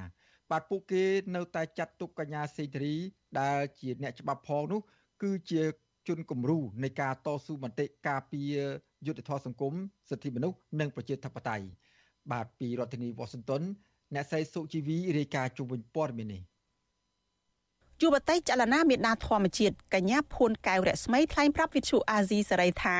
[0.52, 1.04] បាទពួកគេ
[1.36, 2.96] នៅតែចាត់ទុកកញ្ញាសេងធីរី
[3.40, 4.82] ដែលជាអ្នកច្បាប់ផងនោះ
[5.24, 5.64] គឺជា
[6.08, 8.56] ជនគំរូនៃការតស៊ូមតិការពារ
[9.08, 9.74] យុត្តិធម៌សង្គម
[10.10, 11.66] សិទ្ធិមនុស្សនិងប្រជាធិបតេយ្យ
[12.32, 13.64] បាទពីរដ្ឋធានី Washington
[14.16, 16.42] អ្នកស្រីសុជីវីរាយការណ៍ជុំវិញព័ត៌មាននេះ
[18.02, 22.98] យុវតីចលនាមេដាធម្មជាតិកញ្ញាភួនកែវរស្មីថ្លែងប្រាប់វិទ្យុអាស៊ីសេរីថា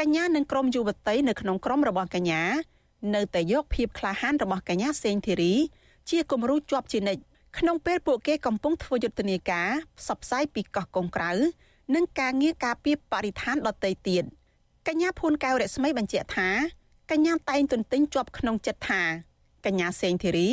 [0.00, 2.42] កញ្ញានិងក្រុមយុវតីនៅក្នុងក្រុមរបស់កញ្ញា
[3.14, 5.54] នៅតែយកភាពក្លាហានរបស់កញ្ញាសេងធីរី
[6.10, 7.22] ជាគំរូជាប់ជានិច្ច
[7.58, 9.68] ក្នុងពេលពួកគេកំពុងធ្វើយុទ្ធនាការ
[9.98, 11.32] ផ្សព្វផ្សាយពីកោះកុងក្រៅ
[11.94, 14.24] និងការងារការពារបរិស្ថានដទៃទៀត
[14.88, 16.48] កញ្ញាភួនកែវរស្មីបញ្ជាក់ថា
[17.10, 19.02] កញ្ញាតែងទន្ទិញជាប់ក្នុងចិត្តថា
[19.66, 20.50] កញ្ញាសេងធីរី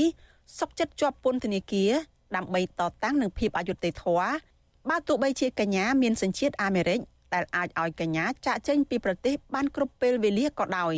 [0.59, 1.91] សុកចិត្តជាប់ពន្ធនាគារ
[2.35, 4.31] ដើម្បីតតាំងនឹងភាពអយុត្តិធម៌
[4.89, 6.99] បើទោះបីជាកញ្ញាមានសញ្ជាតិអាមេរិក
[7.33, 10.95] ដែលអាចឲ្យកញ្ញាចាក់ចេញពីប្រទេសបានគ្រប់ពេលវេលាក៏ដោយ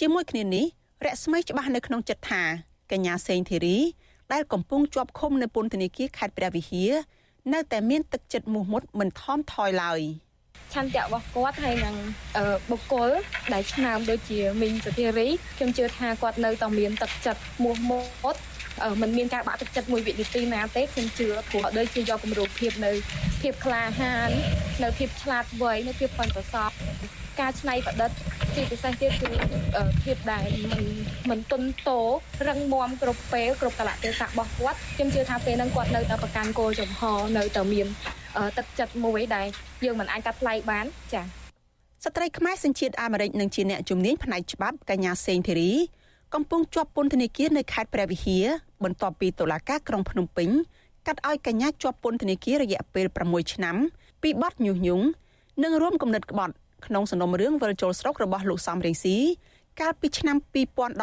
[0.00, 0.66] ជាមួយគ្នានេះ
[1.04, 2.42] រស្មីច្បាស់នៅក្នុងចិត្តថា
[2.92, 3.78] កញ្ញាសេងធីរី
[4.32, 6.92] ដែលកំពុងជាប់ឃុំនៅពន្ធនាគារខេត្តព្រះវិហារ
[7.52, 10.00] នៅតែមានទឹកចិត្តមោះមុតមិនថមថយឡើយ
[10.74, 11.94] ឆន្ទៈរបស់គាត់ហើយនឹង
[12.70, 13.10] បុគ្គល
[13.52, 18.36] ដែលឆ្នើមដូចជាមីងសុធារីខ្ញុំជឿថាគាត់នៅតែមានទឹកចិត្តមោះមុត
[19.00, 22.92] มันមានការបាក់ទឹកចិត្តមួយវិនាទីណាទេខ្ញុំជឿព្រោះដូចជាយកគំរូភាពនៅ
[23.40, 24.30] ភាពក្លាហាន
[24.82, 26.74] នៅភាពឆ្លាតវៃនៅភាពប៉ិនប្រសប់
[27.40, 28.10] ការច្នៃប្រឌិត
[28.54, 29.30] ជាពិសេសទៀតគឺ
[30.02, 30.84] ភាពដែលមិន
[31.30, 32.00] មិនទុនតោ
[32.48, 37.02] រឹងមាំគ្រប់ពេលគ្រប់កលៈទេសៈរបស់គាត់ខ្ញុំជឿថាពេលហ្នឹងគាត់នៅតែប្រកាន់គោលចំហ
[37.36, 37.86] នៅតែមាន
[38.58, 39.46] ទឹកចិត្តមួយដែល
[39.84, 41.24] យើងមិនអាចកាត់ថ្លៃបានចា៎
[42.04, 45.72] ស្ត្រីខ្មែរសញ្ជាតិអាមេរិកនិងជាអ្នកជំនាញផ្នែកច្បាប់កញ្ញាសេងធីរី
[46.34, 48.44] កំពុងជាប់ពន្ធនាគារនៅខេត្តព្រះវិហារ
[48.84, 50.50] បន្ទាប់ពីតុលាការក្រុងភ្នំពេញ
[51.06, 53.76] កាត់ឲ្យកញ្ញាជាប់ពន្ធនាគាររយៈពេល6ឆ្នាំ
[54.22, 55.04] ពីបទញុះញង់
[55.62, 56.54] និងរួមគំនិតក្បត់
[56.86, 59.16] ក្នុងសំណុំរឿងវិលជុលស្រុករបស់លោកសំរងស៊ី
[59.80, 60.36] កាលពីឆ្នាំ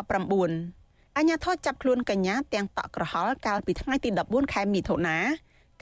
[0.02, 5.18] 2019អញ្ញាធរចាប់ខ្លួនកញ្ញាទាំងតក់ក្រហល់កាលពីថ្ងៃទី14ខែមិថុនា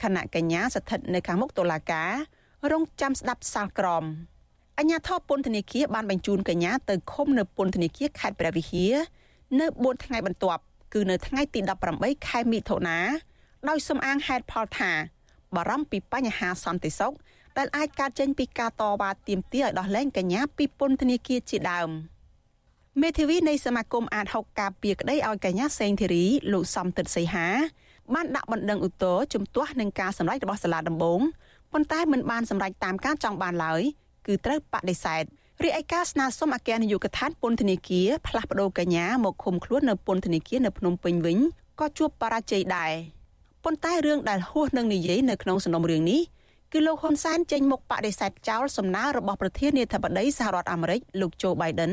[0.02, 2.10] ខណៈកញ្ញាស្ថិតនៅខាងមុខតុលាការ
[2.72, 4.04] រងចាំស្ដាប់សាលក្រម
[4.78, 8.94] អញ្ញាធរពន្ធនាគារបានបញ្ជូនកញ្ញាទៅឃុំនៅពន្ធនាគារខេត្តព្រះវិហារ
[9.60, 10.62] នៅ4ថ្ងៃបន្ទាប់
[10.92, 11.60] គឺនៅថ្ងៃទី
[11.94, 12.98] 18ខែមិថុនា
[13.68, 14.90] ដោយសំអាងហេតុផលថា
[15.54, 17.14] បារម្ភពីបញ្ហាសន្តិសុខ
[17.56, 21.90] ដែលអាចកើតចេញពីការតវ៉ាទាមទារឲ្យដោះលែងកញ្ញាពីពន្ធនាគារជាដើម
[23.00, 27.48] មេធាវីនៃសមាគមអាត6ការពីក្តីឲ្យកញ្ញាសេងធីរីលោកសំទិតសីហា
[28.14, 31.20] បានដាក់បណ្ដឹងឧទ្ធរជំទាស់នឹងការសម្ដែងរបស់សាលាដំបង
[31.72, 33.82] ប៉ុន្តែមិនបានសម្រេចតាមការចង់បានឡើយ
[34.26, 35.22] គឺត្រូវបដិសេធ
[35.64, 41.38] រីឯការស្នើសុំអគ្គនាយកដ្ឋានពន្ធនាគារផ្លាស់ប្តូរកញ្ញាមកឃុំខ្លួននៅពន្ធនាគារនៅភ្នំពេញវិញ
[41.80, 42.92] ក៏ជួបបរាជ័យដែរ
[43.64, 46.20] ប៉ុន្តែរឿងដែលហួសនឹងនិយាយនៅក្នុងសំណុំរឿងនេះ
[46.72, 51.92] គឺលោកហ៊ុនសែនចេញមុខបដិសេធចោលសំណើរបស់ប្រធានាធិបតីសហរដ្ឋអាមេរិកលោកโจ Biden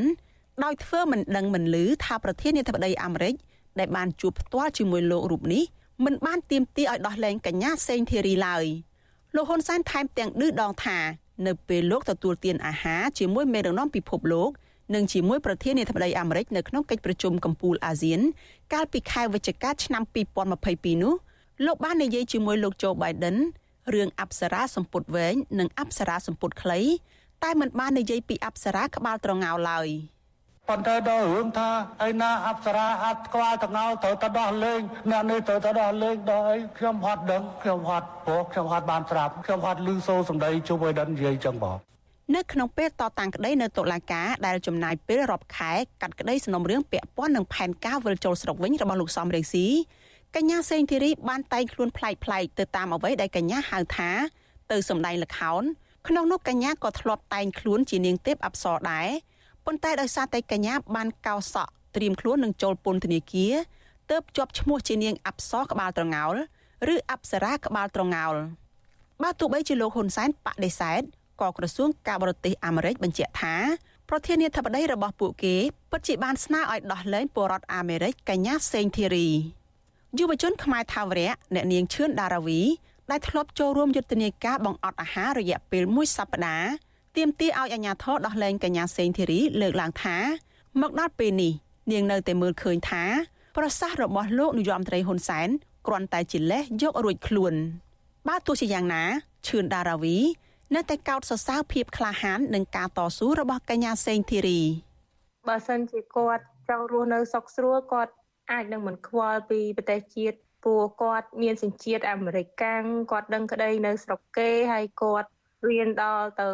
[0.64, 3.34] ដោយធ្វើមិនដឹងមិនឮថាប្រធានាធិបតីអាមេរិក
[3.78, 5.64] ដែលបានជួបផ្ទាល់ជាមួយលោករូបនេះ
[6.04, 8.64] មិនបានទាមទារឲ្យដោះលែងកញ្ញាសេងធីរីឡើយ
[9.34, 10.98] លោកហ៊ុនសែនថែមទាំងឌឺដងថា
[11.46, 14.50] នៅពេលលោកទទួលទានអាហារជាមួយមេដឹកនាំពិភពលោក
[14.94, 18.20] និងជាមួយប្រធានាធិបតីអាមេរិកនៅក្នុងកិច្ចប្រជុំកំពូលអាស៊ាន
[18.72, 20.02] កាលពីខែវិច្ឆិកាឆ្នាំ
[20.52, 21.14] 2022នោះ
[21.66, 23.36] លោកបាននិយាយជាមួយលោកโจ Biden
[23.94, 26.80] រឿងអប្សរាសម្ពុតវែងនិងអប្សរាសម្ពុតខ្លី
[27.42, 29.88] តែមិនបាននិយាយពីអប្សរាក្បាលត្រងោលឡើយ
[30.70, 31.70] ប៉ុន្តែដល់រឿងថា
[32.08, 41.76] ឯណាអប្សរាអត់ក្បាលតងោត្រូវទៅដោះលែងអ្នកនេះត្រូវទៅដោះលែងដល់អីខ្ញុំហត់ដឹងខ្ញុំហត់ព្រោះខ្ញុំហត់បានស្រាប់ខ្ញុំហត់លឺសូរសំដីជួបឲ្យដឹងនិយាយចឹងបង
[42.36, 49.66] នៅក្នុងពេលតតាំងក្តីនៅតុលាការដែលចំណាយពេលរាប់ខែកាត់ក្តីសំណុំរឿងពាក់ព័ន្ធនឹងផែនការវិលចូលស្រុកវិញរបស់លោកសំរេងស៊ី
[50.36, 54.10] កញ្ញាសេងធីរីបានតែងខ្លួនប្លែកប្លែកទៅតាមអ្វីដែលកញ្ញាហៅថា
[54.70, 55.62] ទៅសម្ដែងល្ខោន
[56.08, 59.08] ក្នុងនោះកញ្ញាក៏ធ្លាប់តែងខ្លួនជានាងទេពអប្សរដែរ
[59.70, 63.54] ប៉ុន្តែដោយសារតែកញ្ញាបានកោសក់ត្រៀមខ្លួននឹងចូលពន្ធនាគារ
[64.10, 66.34] ទើបជាប់ឈ្មោះជានាងអប្សរក្បាលត្រងោល
[66.92, 68.34] ឬអប្សរាក្បាលត្រងោល
[69.22, 71.02] បើទោះបីជាលោកហ៊ុនសែនបដិសេធ
[71.40, 73.54] ក៏ក្រសួងការបរទេសអាមេរិកបញ្ជាក់ថា
[74.08, 75.56] ប្រធានាធិបតីរបស់ពួកគេ
[75.90, 79.28] ពិតជាបានស្នើឲ្យដោះលែងពលរដ្ឋអាមេរិកកញ្ញាសេងធីរី
[80.18, 82.60] យុវជនខ្មែរថាវរៈអ្នកនាងឈឿនដារាវី
[83.10, 90.16] ដែលធ្លាប់ចូលរួមយុទ្ធនាការបង្អត់អាហាររយៈពេលមួយសប្តាហ៍ ទាមទារឲ្យអាជ្ញាធរដោះលែងកញ្ញាសេងធីរីលើកឡើងថា
[90.80, 91.52] មកដល់ពេលនេះ
[91.92, 93.04] នាងនៅតែមើលឃើញថា
[93.56, 95.48] ប្រសាសន៍របស់លោកនាយរដ្ឋមន្ត្រីហ៊ុនសែន
[95.86, 97.54] គ្រាន់តែជាលេសយករួចខ្លួន
[98.28, 99.04] បើទោះជាយ៉ាងណា
[99.46, 100.18] ឈឿនដារាវី
[100.74, 104.60] នៅតែកោតសរសើរភាពក្លាហាននិងការតស៊ូរបស់កញ្ញាសេងធីរី
[105.48, 108.12] បើសិនជាគាត់ចង់រស់នៅសុខស្រួលគាត់
[108.52, 115.28] អាចនឹងមិនខ្វល់ពីប្រទេសជាតិព្រោះគាត់មានសញ្ជាតិអាមេរិកកាំងគាត់ដឹងក្តីនៅស្រុកគេហើយគាត់
[115.68, 116.50] រៀនដល់ទៅ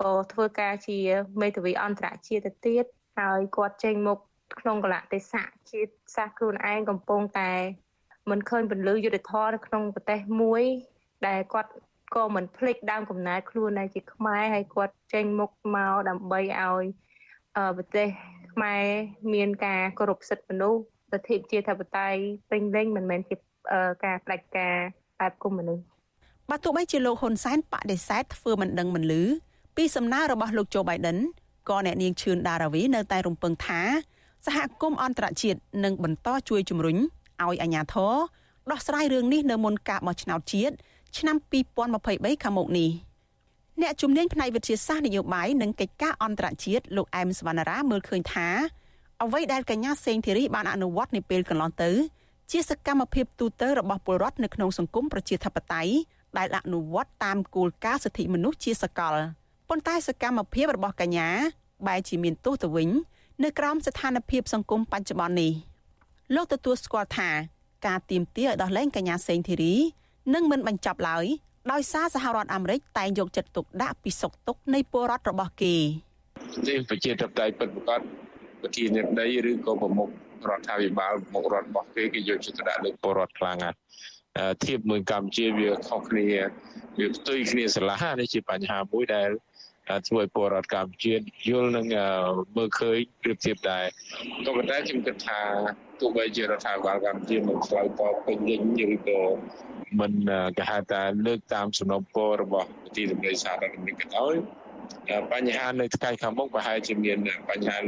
[0.00, 0.98] ក៏ធ្វើការជា
[1.40, 2.84] មេធាវីអន្តរជាតិទៅទៀត
[3.18, 4.18] ហើយគាត់ចេញមុខ
[4.60, 7.52] ក្នុងកលៈទេសៈជាតិសាសខ្លួនឯងកំពុងតែ
[8.30, 10.62] មិនឃើញពលឺយុទ្ធធរនៅក្នុងប្រទេសមួយ
[11.26, 11.70] ដែលគាត់
[12.14, 16.84] ក៏មិនភ្លេចដើមកំណើតខ្លួនដែរជាខ្មែរហើយគាត់ចេញមុខមកដើម្បីឲ្យ
[17.76, 18.08] ប្រទេស
[18.52, 18.84] ខ្មែរ
[19.34, 20.80] មានការគោរពសិទ្ធិមនុស្ស
[21.12, 22.20] លទ្ធិជាធិបតេយ្យ
[22.50, 23.36] ពេញលេញមិនមែនជា
[24.04, 24.76] ការផ្ដាច់ការ
[25.20, 25.97] បែបកុម្មុយនីស
[26.50, 29.22] បើទោះបីជាលោកហ៊ុនសែនបដិសេធធ្វើមិនដឹងមិនឮ
[29.76, 31.18] ពីសំណើរបស់លោកโจ Biden
[31.68, 33.80] ក៏អ្នកនាងឈឿនដារាវីនៅតែរំពឹងថា
[34.46, 38.14] សហគមន៍អន្តរជាតិនឹងបន្តជួយជំរុញឲ្យអាជ្ញាធរ
[38.70, 40.74] ដោះស្រាយរឿងនេះនៅមុនការបោះឆ្នោតជាតិ
[41.18, 41.36] ឆ្នាំ
[41.90, 42.90] 2023ខាងមុខនេះ
[43.82, 48.48] អ្នកជំនាញផ្នែកវិទ្យាសាស្ត្រនយោបាយនិងកិច្ចការអន្តរជាតិលោកអែមសវណ្ណារាមើលឃើញថា
[49.22, 51.90] អ្វីដែលកញ្ញាសេងធីរីបានអនុវត្តនាពេលកន្លងទៅ
[52.50, 55.92] ជាសកម្មភាពទូទៅរបស់ពលរដ្ឋនៅក្នុងសង្គមប្រជាធិបតេយ្យ
[56.38, 59.16] ដែលអនុវត្តតាមគោលការណ៍សិទ្ធិមនុស្សជាសកល
[59.68, 61.28] ប៉ុន្តែសកម្មភាពរបស់កញ្ញា
[61.86, 62.88] បែរជាមានទោសទៅវិញ
[63.44, 65.52] នៅក្រោមស្ថានភាពសង្គមបច្ចុប្បន្ននេះ
[66.34, 67.30] លោកទទួលស្គាល់ថា
[67.86, 69.74] ការទៀមទាឲ្យដោះលែងកញ្ញាសេងធីរី
[70.34, 71.24] នឹងមិនបញ្ចប់ឡើយ
[71.72, 75.74] ដោយសារសហរដ្ឋអាមេរិកតែងយកចិត្តទុកដាក់ពីសុខទុក្ខនៃពលរដ្ឋរបស់គេ
[76.68, 78.00] នេះប្រជាធិបតេយ្យពិតប្រាកដ
[78.62, 80.08] ប្រធានាធិបតីឬក៏ប្រមុខ
[80.48, 83.76] រដ្ឋាភិបាលមុខរដ្ឋរបស់គេគេយកចិត្តដាក់លើពលរដ្ឋខ្លាំងណាស់
[84.64, 86.26] ធៀបមួយកម្ពុជាវាខុសគ្នា
[86.98, 89.30] វាផ្ទុយគ្នាស្រឡះនេះជាបញ្ហាមួយដែល
[90.08, 91.14] ធ្វើឲ្យពលរដ្ឋកម្ពុជា
[91.48, 91.86] យល់នឹង
[92.56, 93.84] មើលឃើញប្រៀបធៀបដែរ
[94.46, 95.40] ក៏ប៉ុន្តែខ្ញុំគិតថា
[96.00, 98.60] ទោះបីជារដ្ឋាភិបាលកម្ពុជាមិនឆ្លើយតបពេញលេញ
[98.94, 99.20] ឬក៏
[100.00, 100.12] មិន
[100.56, 104.34] គេហៅថាលើកតាមសំណពររបស់ប្រទេសអាមេរិកសហរដ្ឋអាមេរិកក៏ដោយ
[105.32, 107.18] បញ្ហានៅថ្ងៃខាងមុខប្រហែលជាមាន
[107.50, 107.78] បញ្ហា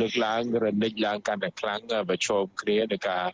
[0.00, 3.26] លើកឡើងរនិចឡើងកាន់តែខ្លាំងប្រឈមគ្នានឹងការ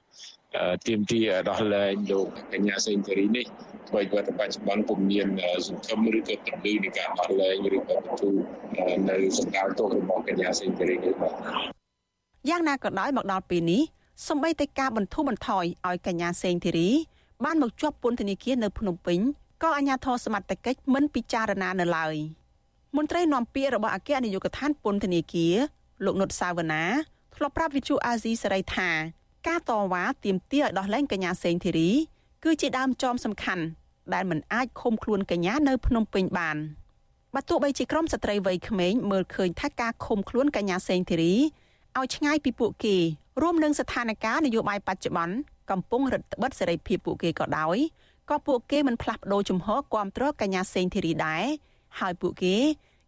[0.87, 1.19] ទៀមទី
[1.51, 3.47] ដោះលែងលោកកញ្ញាសេងធារីនេះ
[3.89, 5.29] អ្វីគាត់បច្ចុប្បន្នពុំមាន
[5.67, 8.31] សង្ឃឹមឬក៏ទម្លឺនៃការដោះលែងឬក៏បន្ទូ
[9.11, 11.35] នៅសម្ដៅទោសរបស់កញ្ញាសេងធារីនេះបាទ
[12.49, 13.83] យ៉ាងណាក៏ដោយមកដល់ពេលនេះ
[14.29, 16.91] សម្បីតែការបន្ធូរបន្ថយឲ្យកញ្ញាសេងធីរី
[17.45, 19.21] បានមកជាប់ពន្ធនាគារនៅភ្នំពេញ
[19.63, 22.15] ក៏អាជ្ញាធរសមត្ថកិច្ចមិនពិចារណានៅឡើយ
[22.97, 25.55] មន្ត្រីនាំពាក្យរបស់អគ្គនាយកដ្ឋានពន្ធនាគារ
[26.05, 26.85] លោកនុតសាវណ្ណា
[27.35, 28.91] ធ្លាប់ប្រាប់វិទ្យុអាស៊ីសេរីថា
[29.49, 31.91] ការតវ៉ាទាមទារឲ្យដោះលែងកញ្ញាសេងធីរី
[32.45, 33.65] គឺជាដើមចមសំខាន់
[34.15, 36.57] ដែលមិនអាចឃុំខ្លួនកញ្ញានៅភ្នំពេញបាន
[37.35, 41.35] បើទោះបីជាក្រុមស្ត្រីវ័យក្មេងមើលឃើញថាការឃុំខ្លួនកញ្ញាសេងធីរី
[41.99, 42.97] ឲ្យឆ្ងាយពីពួកគេ
[43.43, 45.37] រួមនឹងស្ថានភាពនយោបាយបច្ចុប្បន្ន
[45.71, 47.77] កំពុងរឹតបន្តឹងសេរីភាពពួកគេក៏ដោយ
[48.31, 51.45] ក៏ពួកគេមិនផ្លាស់ប្ដូរជំហរគ្រប់គ្រងកញ្ញាសេងធីរីដែរ
[52.01, 52.57] ហើយពួកគេ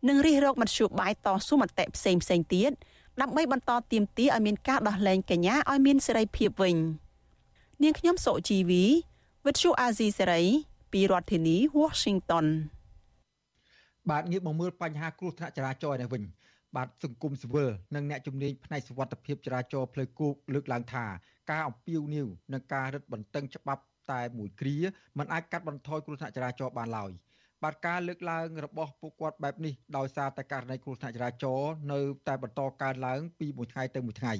[0.09, 2.73] នឹងរិះរកមធ្យោបាយតស៊ូមតិផ្សេងផ្សេងទៀត
[3.21, 6.77] ដើម្បីបន្តទៀមទាឲ្យមានការដោះលែងកញ្ញាឲ្យមានសេរីភាពវិញ
[7.83, 8.85] នាងខ្ញុំសុជីវី
[9.47, 10.43] វិទ្យុអាស៊ីសេរី
[10.93, 12.47] ពីរដ្ឋធានី Washington
[14.11, 16.23] បាទងាកមកមើលបញ្ហាគ្រោះថ្នាក់ចរាចរណ៍នេះវិញ
[16.77, 21.05] បាទសង្គមស៊ីវិលនិងអ្នកជំនាញផ្នែកសុវត្ថិភាពចរាចរណ៍ផ្លូវគោកលើកឡើងថា
[21.51, 24.77] ការអំពាវនាវនិងការរឹតបន្តឹងច្បាប់តែមួយគ្រា
[25.19, 27.11] มันអាចកាត់បន្ថយគ្រោះថ្នាក់ចរាចរណ៍បានឡើយ
[27.63, 34.35] បាទការលើកឡើងរបស់ពួកគាត់បែបនេះដោយសារតែករណីគ្រោះថ្នាក់ចរាចរណ៍នៅតែបន្តកើនឡើងពីមួយថ្ងៃទៅមួយថ្ងៃ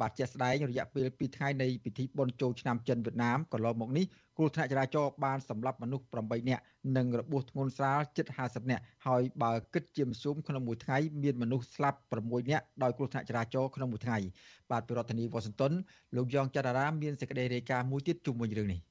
[0.00, 4.06] បាទជាក់ស្ដែងរយៈពេល2ថ្ងៃនៃពិធីបុណ្យចូលឆ្នាំចិនវៀតណាមកន្លងមកនេះ
[4.36, 6.62] គ្រោះថ្នាក់ចរាចរណ៍បានសម្លាប់មនុស្ស8នាក់
[6.96, 14.18] និងរបួសធ្ងន់ស្រាលជិត50នាក់ហើយបើគិតជាមធ្យមក្នុងមួយថ្ងៃមានមនុស្សស្លាប់6នាក់ដោយគ្រោះថ្នាក់ចរាចរណ៍ក្នុងមួយថ្ងៃ
[14.70, 15.72] បាទពីរដ្ឋធានីវ៉ាស៊ីនតោន
[16.16, 18.89] លោកយ៉ងច័ន្ទរាមានសេចក្តីរាយការណ៍មួយទៀតជុំវិញរឿងនេះ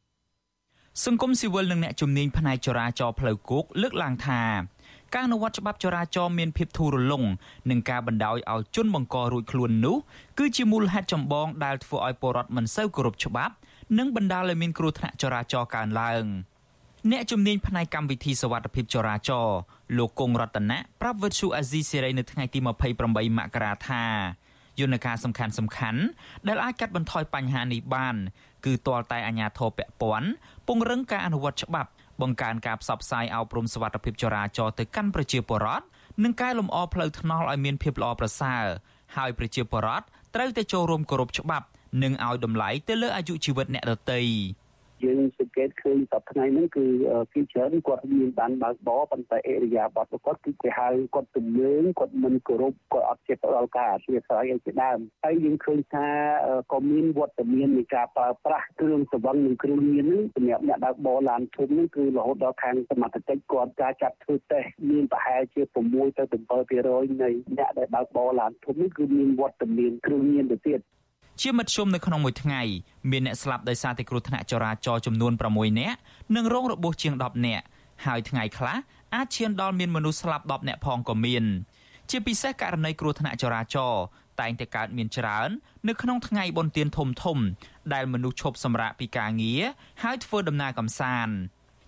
[1.06, 4.44] សង្គមស៊ីវិលនិងអ្នកជំនាញផ្នែកចរាចរណ៍ផ្លូវគោកលើកឡើងថា
[5.14, 7.24] ការអនុវត្តច្បាប់ចរាចរណ៍មានភាពធូររលុង
[7.70, 9.98] និងការបណ្ដោយឲ្យជនបង្ករួចខ្លួននោះ
[10.40, 13.54] គឺជាមូលហេតុចម្បងដែលធ្វើឲ្យពលរដ្ឋមិនសូវគោរពច្បាប់
[13.98, 16.24] និងបណ្ដាលឲ្យមានគ្រោះថ្នាក់ចរាចរណ៍កើនឡើង
[17.12, 19.58] អ្នកជំនាញផ្នែកកម្មវិធីសវត្ថិភាពចរាចរណ៍
[19.98, 22.60] លោកគង់រតនៈប្រាប់វិទ្យុអាស៊ីសេរីនៅថ្ងៃទី
[23.00, 24.06] 28មករាថា
[24.80, 26.02] យន្តការសំខាន់សំខាន់
[26.48, 28.16] ដែលអាចកាត់បន្ថយបញ្ហានេះបាន
[28.66, 30.30] គឺទាល់តែអាជ្ញាធរពាក់ព័ន្ធ
[30.68, 31.90] ពង្រឹងការអនុវត្តច្បាប់
[32.22, 35.86] បង្កើនការផ្សព្វផ្សាយអប់រំសុវត្ថិភាពចរាចរណ៍ទៅកាន់ប្រជាពលរដ្ឋ
[36.24, 38.64] និងកែលម្អផ្លូវថ្នល់ឲ្យមានភាពល្អប្រសើរ
[39.16, 40.06] ហើយប្រជាពលរដ្ឋ
[40.36, 41.66] ត្រូវតែចូលរួមគោរពច្បាប់
[42.04, 44.20] និងឲ្យតម្លៃទៅលើអាយុជីវិតអ្នកដទៃ។
[45.04, 46.86] យើងសង្កេតឃើញសប្តាហ៍ថ្ងៃហ្នឹងគឺ
[47.34, 56.08] គេច្រើនគាត់មានបានបើកបរប៉ុន្តែអេរិយាបថរបស់គាត់គឺគេហៅគាត់ទំនើងគាត់មិនគោរពគាត់អត់ចេះផ្ដល់ការអធិស្ឋានអីជាដើមហើយយើងឃើញថា
[56.72, 66.24] ក៏មានវត្តមាននៃការប្រើប្រាស់គ្រឿងសង្វឹងនិងគ្រឿងញៀនហ្នឹងសម្រាប់អ្នកបើកបរឡានធំហ្នឹងគឺរហូតដល់ខាងសមត្ថកិច្ចគាត់ការចាត់ធ្វើតេស្តមានប្រហែលជា6ទៅ
[66.70, 70.82] 7%នៃអ្នកដែលបើកបរឡានធំនេះគឺមានវត្តមានគ្រឿងញៀនទៅទៀត
[71.42, 72.62] ជាមធ្យមនៅក្នុងមួយថ្ងៃ
[73.12, 75.98] មានអ្នកស្លាប់ដោយសារតែគ្រោះថ្នាក់ចរាចរណ៍ចំនួន6នាក់
[76.36, 77.66] និងរងរបួសជាង10នាក់
[78.06, 78.78] ហើយថ្ងៃខ្លះ
[79.16, 81.44] អាចឈានដល់មានមនុស្សស្លាប់10នាក់ផងក៏មាន
[82.10, 84.04] ជាពិសេសករណីគ្រោះថ្នាក់ចរាចរណ៍
[84.42, 85.50] តែងតែកើតមានច្រើន
[85.88, 87.38] នៅក្នុងថ្ងៃបុណ្យទានធំធំ
[87.94, 89.62] ដែលមនុស្សឈប់សម្រាកពីការងារ
[90.04, 91.36] ហើយធ្វើដំណើរកម្សាន្ត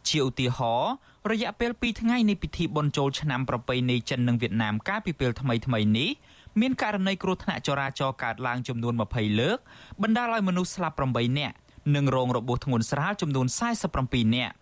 [0.09, 0.91] ជាឧទាហរណ៍
[1.31, 6.09] រយៈពេល2ថ្ងៃនៃពិធីបុណ្យចូលឆ្នាំប្រពៃណីចិននិងវៀតណាមកាលពីពេលថ្មីៗនេះ
[6.59, 9.57] មានករណីគ្រោះថ្នាក់ចរាចរណ៍កើតឡើងចំនួន20លើក
[10.01, 11.55] បណ្ដាលឲ្យមនុស្សស្លាប់8នាក់
[11.95, 13.47] និងរងរបួសធ្ងន់ស្រាលចំនួន
[13.91, 14.55] 47នាក់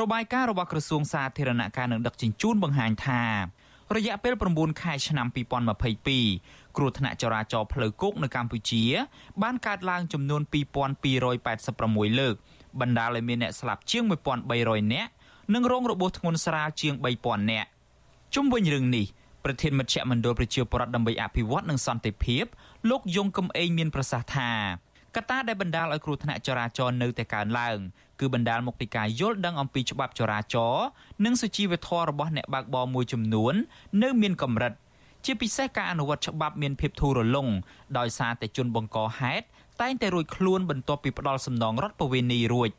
[0.00, 3.22] របាយការណ៍របស់ក្រសួងសាធារណការនិងដឹកជញ្ជូនបង្ហាញថា
[3.96, 5.26] រយៈពេល9ខែឆ្នាំ
[6.02, 8.82] 2022គ្រោះថ្នាក់ចរាចរណ៍ផ្លូវគោកនៅកម្ពុជា
[9.42, 10.42] បានកើតឡើងចំនួន
[11.30, 12.34] 2286លើក
[12.80, 14.04] បណ្ដាលឲ្យមានអ្នកស្លាប់ជាង
[14.48, 15.10] 1300នាក់
[15.54, 17.68] និងរងរបួសធ្ងន់ស្រាលជាង3000នាក់
[18.34, 19.06] ជុំវិញរឿងនេះ
[19.44, 22.44] ប្រធានមជ្ឈមណ្ឌលប្រជាពលរដ្ឋដើម្បីអភិវឌ្ឍនិងសន្តិភាព
[22.90, 24.50] លោកយងកំឯងមានប្រសាសន៍ថា
[25.16, 27.78] កត្តាដែលបណ្ដាលឲ្យគ្រោះថ្នាក់ចរាចរណ៍នៅតែកើនឡើង
[28.20, 30.84] គឺបណ្ដាលមកពីការយល់ដឹងអំពីច្បាប់ចរាចរណ៍
[31.24, 33.54] និងសុជីវធម៌របស់អ្នកបើកបរមួយចំនួន
[34.02, 34.72] នៅមានកម្រិត
[35.24, 37.48] ជាពិសេសការអនុវត្តច្បាប់មានភាពធូររលុង
[37.98, 39.44] ដោយសារតែជនបង្កហេតុ
[39.82, 42.70] តែងតែរួចខ្លួនបន្ទាប់ពីផ្ដាល់សំណងរដ្ឋបវេនីរួច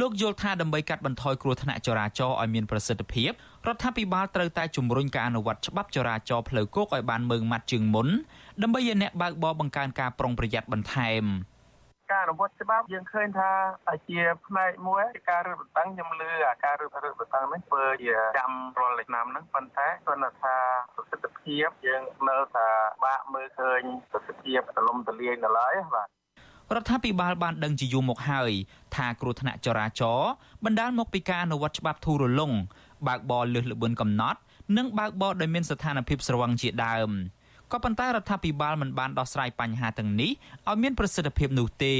[0.00, 3.30] លោកយល់ថាដើម្បីកាត់បន្ថយគ្រោះថ្នាក់ចរាចរណ៍ឲ្យមានប្រសិទ្ធភាព
[3.68, 8.08] រដ្ឋាភិបាលត្រូវតែជំរុញការអនុវត្តច្បាប់ចរាចរណ៍ផ្លូវគោកឲ្យបានម៉ឺងម៉ាត់ជាងមុន
[8.62, 11.24] ដើម្បីឲ្យអ្នកបើកបរបង្កើនការប្រុងប្រយ័ត្នបន្ថែម
[12.12, 13.50] ការអនុវត្តច្បាប់យើងឃើញថា
[14.08, 20.56] ជាផ្នែកមួយការរឹតបន្តឹងខ្ញុំលឺអាការរឹតបន្តឹងហ្នឹងធ្វើជាចាំរាល់ឆ្នាំហ្នឹងប៉ុន្តែគាត់ថា
[20.94, 22.68] ប្រសិទ្ធភាពយើងនៅតែ
[23.04, 23.80] បាក់មើលឃើញ
[24.12, 26.08] ប្រសិទ្ធភាពទលំទលាយនៅឡើយបាទ
[26.76, 28.52] រដ្ឋាភិបាលបានដឹងជាយូរមកហើយ
[28.96, 30.30] ថាគ្រោះថ្នាក់ចរាចរណ៍
[30.64, 32.52] បណ្ដាលមកពីការអនុវត្តច្បាប់ធូររលុង
[33.08, 34.38] បើកបរលើសល្បឿនកំណត់
[34.76, 37.10] និងបើកបរដោយមានស្ថានភាពស្រវឹងជាដើម
[37.72, 40.30] ក៏ប៉ុន្តែរដ្ឋាភិបាលមិនបានដោះស្រាយបញ្ហាទាំងនេះ
[40.68, 41.94] ឲ្យមានប្រសិទ្ធភាពនោះទេ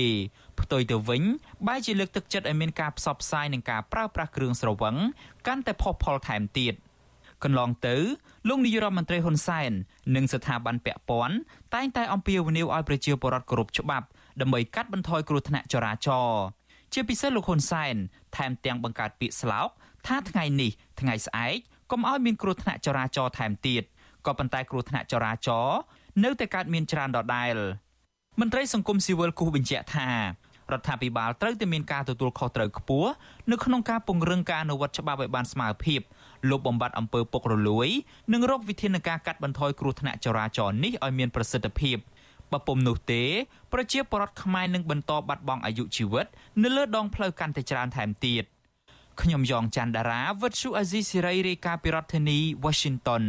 [0.60, 1.22] ផ្ទុយទៅវិញ
[1.66, 4.96] បែរជាលើកទឹកចិត្តឲ្យមានការផ្សព្វផ្សាយនិងការប្រើប្រាស់គ្រឿងស្រវឹង
[5.46, 6.74] កាន់តែផុសផុលថែមទៀត
[7.42, 7.96] កន្លងទៅ
[8.48, 9.70] លោកនាយរដ្ឋមន្ត្រីហ៊ុនសែន
[10.16, 11.36] និងស្ថាប័នពាក់ព័ន្ធ
[11.74, 14.06] តែងតែអំពាវនាវឲ្យប្រជាពលរដ្ឋគោរពច្បាប់
[14.40, 16.42] ដើម្បីកាត់បន្ថយគ្រោះថ្នាក់ចរាចរណ៍
[16.92, 17.94] ជាពិសេសលោកហ៊ុនសែន
[18.36, 19.68] ថែមទាំងបង្កើតពាក្យស្លោក
[20.06, 21.56] ថាថ្ងៃនេះថ្ងៃស្អែក
[21.90, 23.82] កុំឲ្យមានគ្រោះថ្នាក់ចរាចរណ៍ថែមទៀត
[24.26, 25.78] ក៏ប៉ុន្តែគ្រោះថ្នាក់ចរាចរណ៍
[26.24, 27.54] នៅតែកើតមានច្រើនដដែល
[28.40, 30.08] មន្ត្រីសង្គមស៊ីវិលគូសបញ្ជាក់ថា
[30.72, 33.10] រដ្ឋាភិបាលត្រូវតែមានការទទួលខុសត្រូវខ្ពស់
[33.50, 36.00] នៅក្នុងការពង្រឹងការអនុវត្តច្បាប់ឲ្យបានស្មើភាព
[36.50, 37.88] លុបបំបាត់អំពើពុករលួយ
[38.32, 41.96] និងរកវិធានការកាត់បន្ថយគ្រោះថ្នាក់ចរាចរណ៍នេះឲ្យមានប្រសិទ្ធភាព
[42.52, 43.22] បើពុំនោះទេ
[43.72, 46.26] ប្រជាពលរដ្ឋខ្មែរនឹងបន្តបាត់បង់អាយុជីវិត
[46.62, 48.44] នៅលើដងផ្លូវកាន់តែច្រើនថែមទៀត
[49.20, 53.24] ខ្ញុំយ៉ងច័ន្ទដារាវិទ្យុអាស៊ីសេរីរាយការណ៍ពីរដ្ឋធានី Washington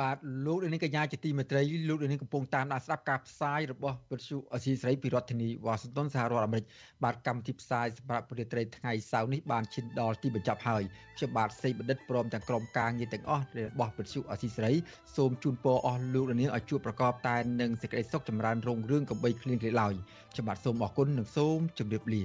[0.00, 6.66] បាទលោកនាងកញ្ញាជាទីមេត្រីលោកនាងកំពុងតាមដានស្ដាប់ការផ្សាយរបស់វិទ្យុអសីស្រីពីរដ្ឋធានីវ៉ាស៊ីនតោនសហរដ្ឋអាមេរិក
[7.04, 10.82] បាទកម្មវិធីផ្សាយសម្រាប់ពលរដ្ឋថ្ងៃសៅរ៍នេះបានឈានដល់ទីបញ្ចប់ហើយ
[11.16, 14.72] ខ្ញុំបាទសេកបណ្ឌិតព្រមទាំងក្រុមការងារទាំងអស់របស់វិទ្យុអសីស្រី
[15.16, 19.94] សូមជូនពរអស់លោកនាងឲ្យជួបប្រកបតែនឹងសេចក្តីសុខចម្រើនរុងរឿងកំបីគ្លៀងគ្លេឡើយ
[20.32, 22.22] ខ្ញុំបាទសូមអរគុណនិងសូមជម្រាបលា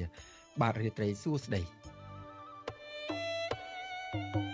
[0.61, 1.63] បាទរាត្រីសួស្តី
[4.13, 4.50] うん。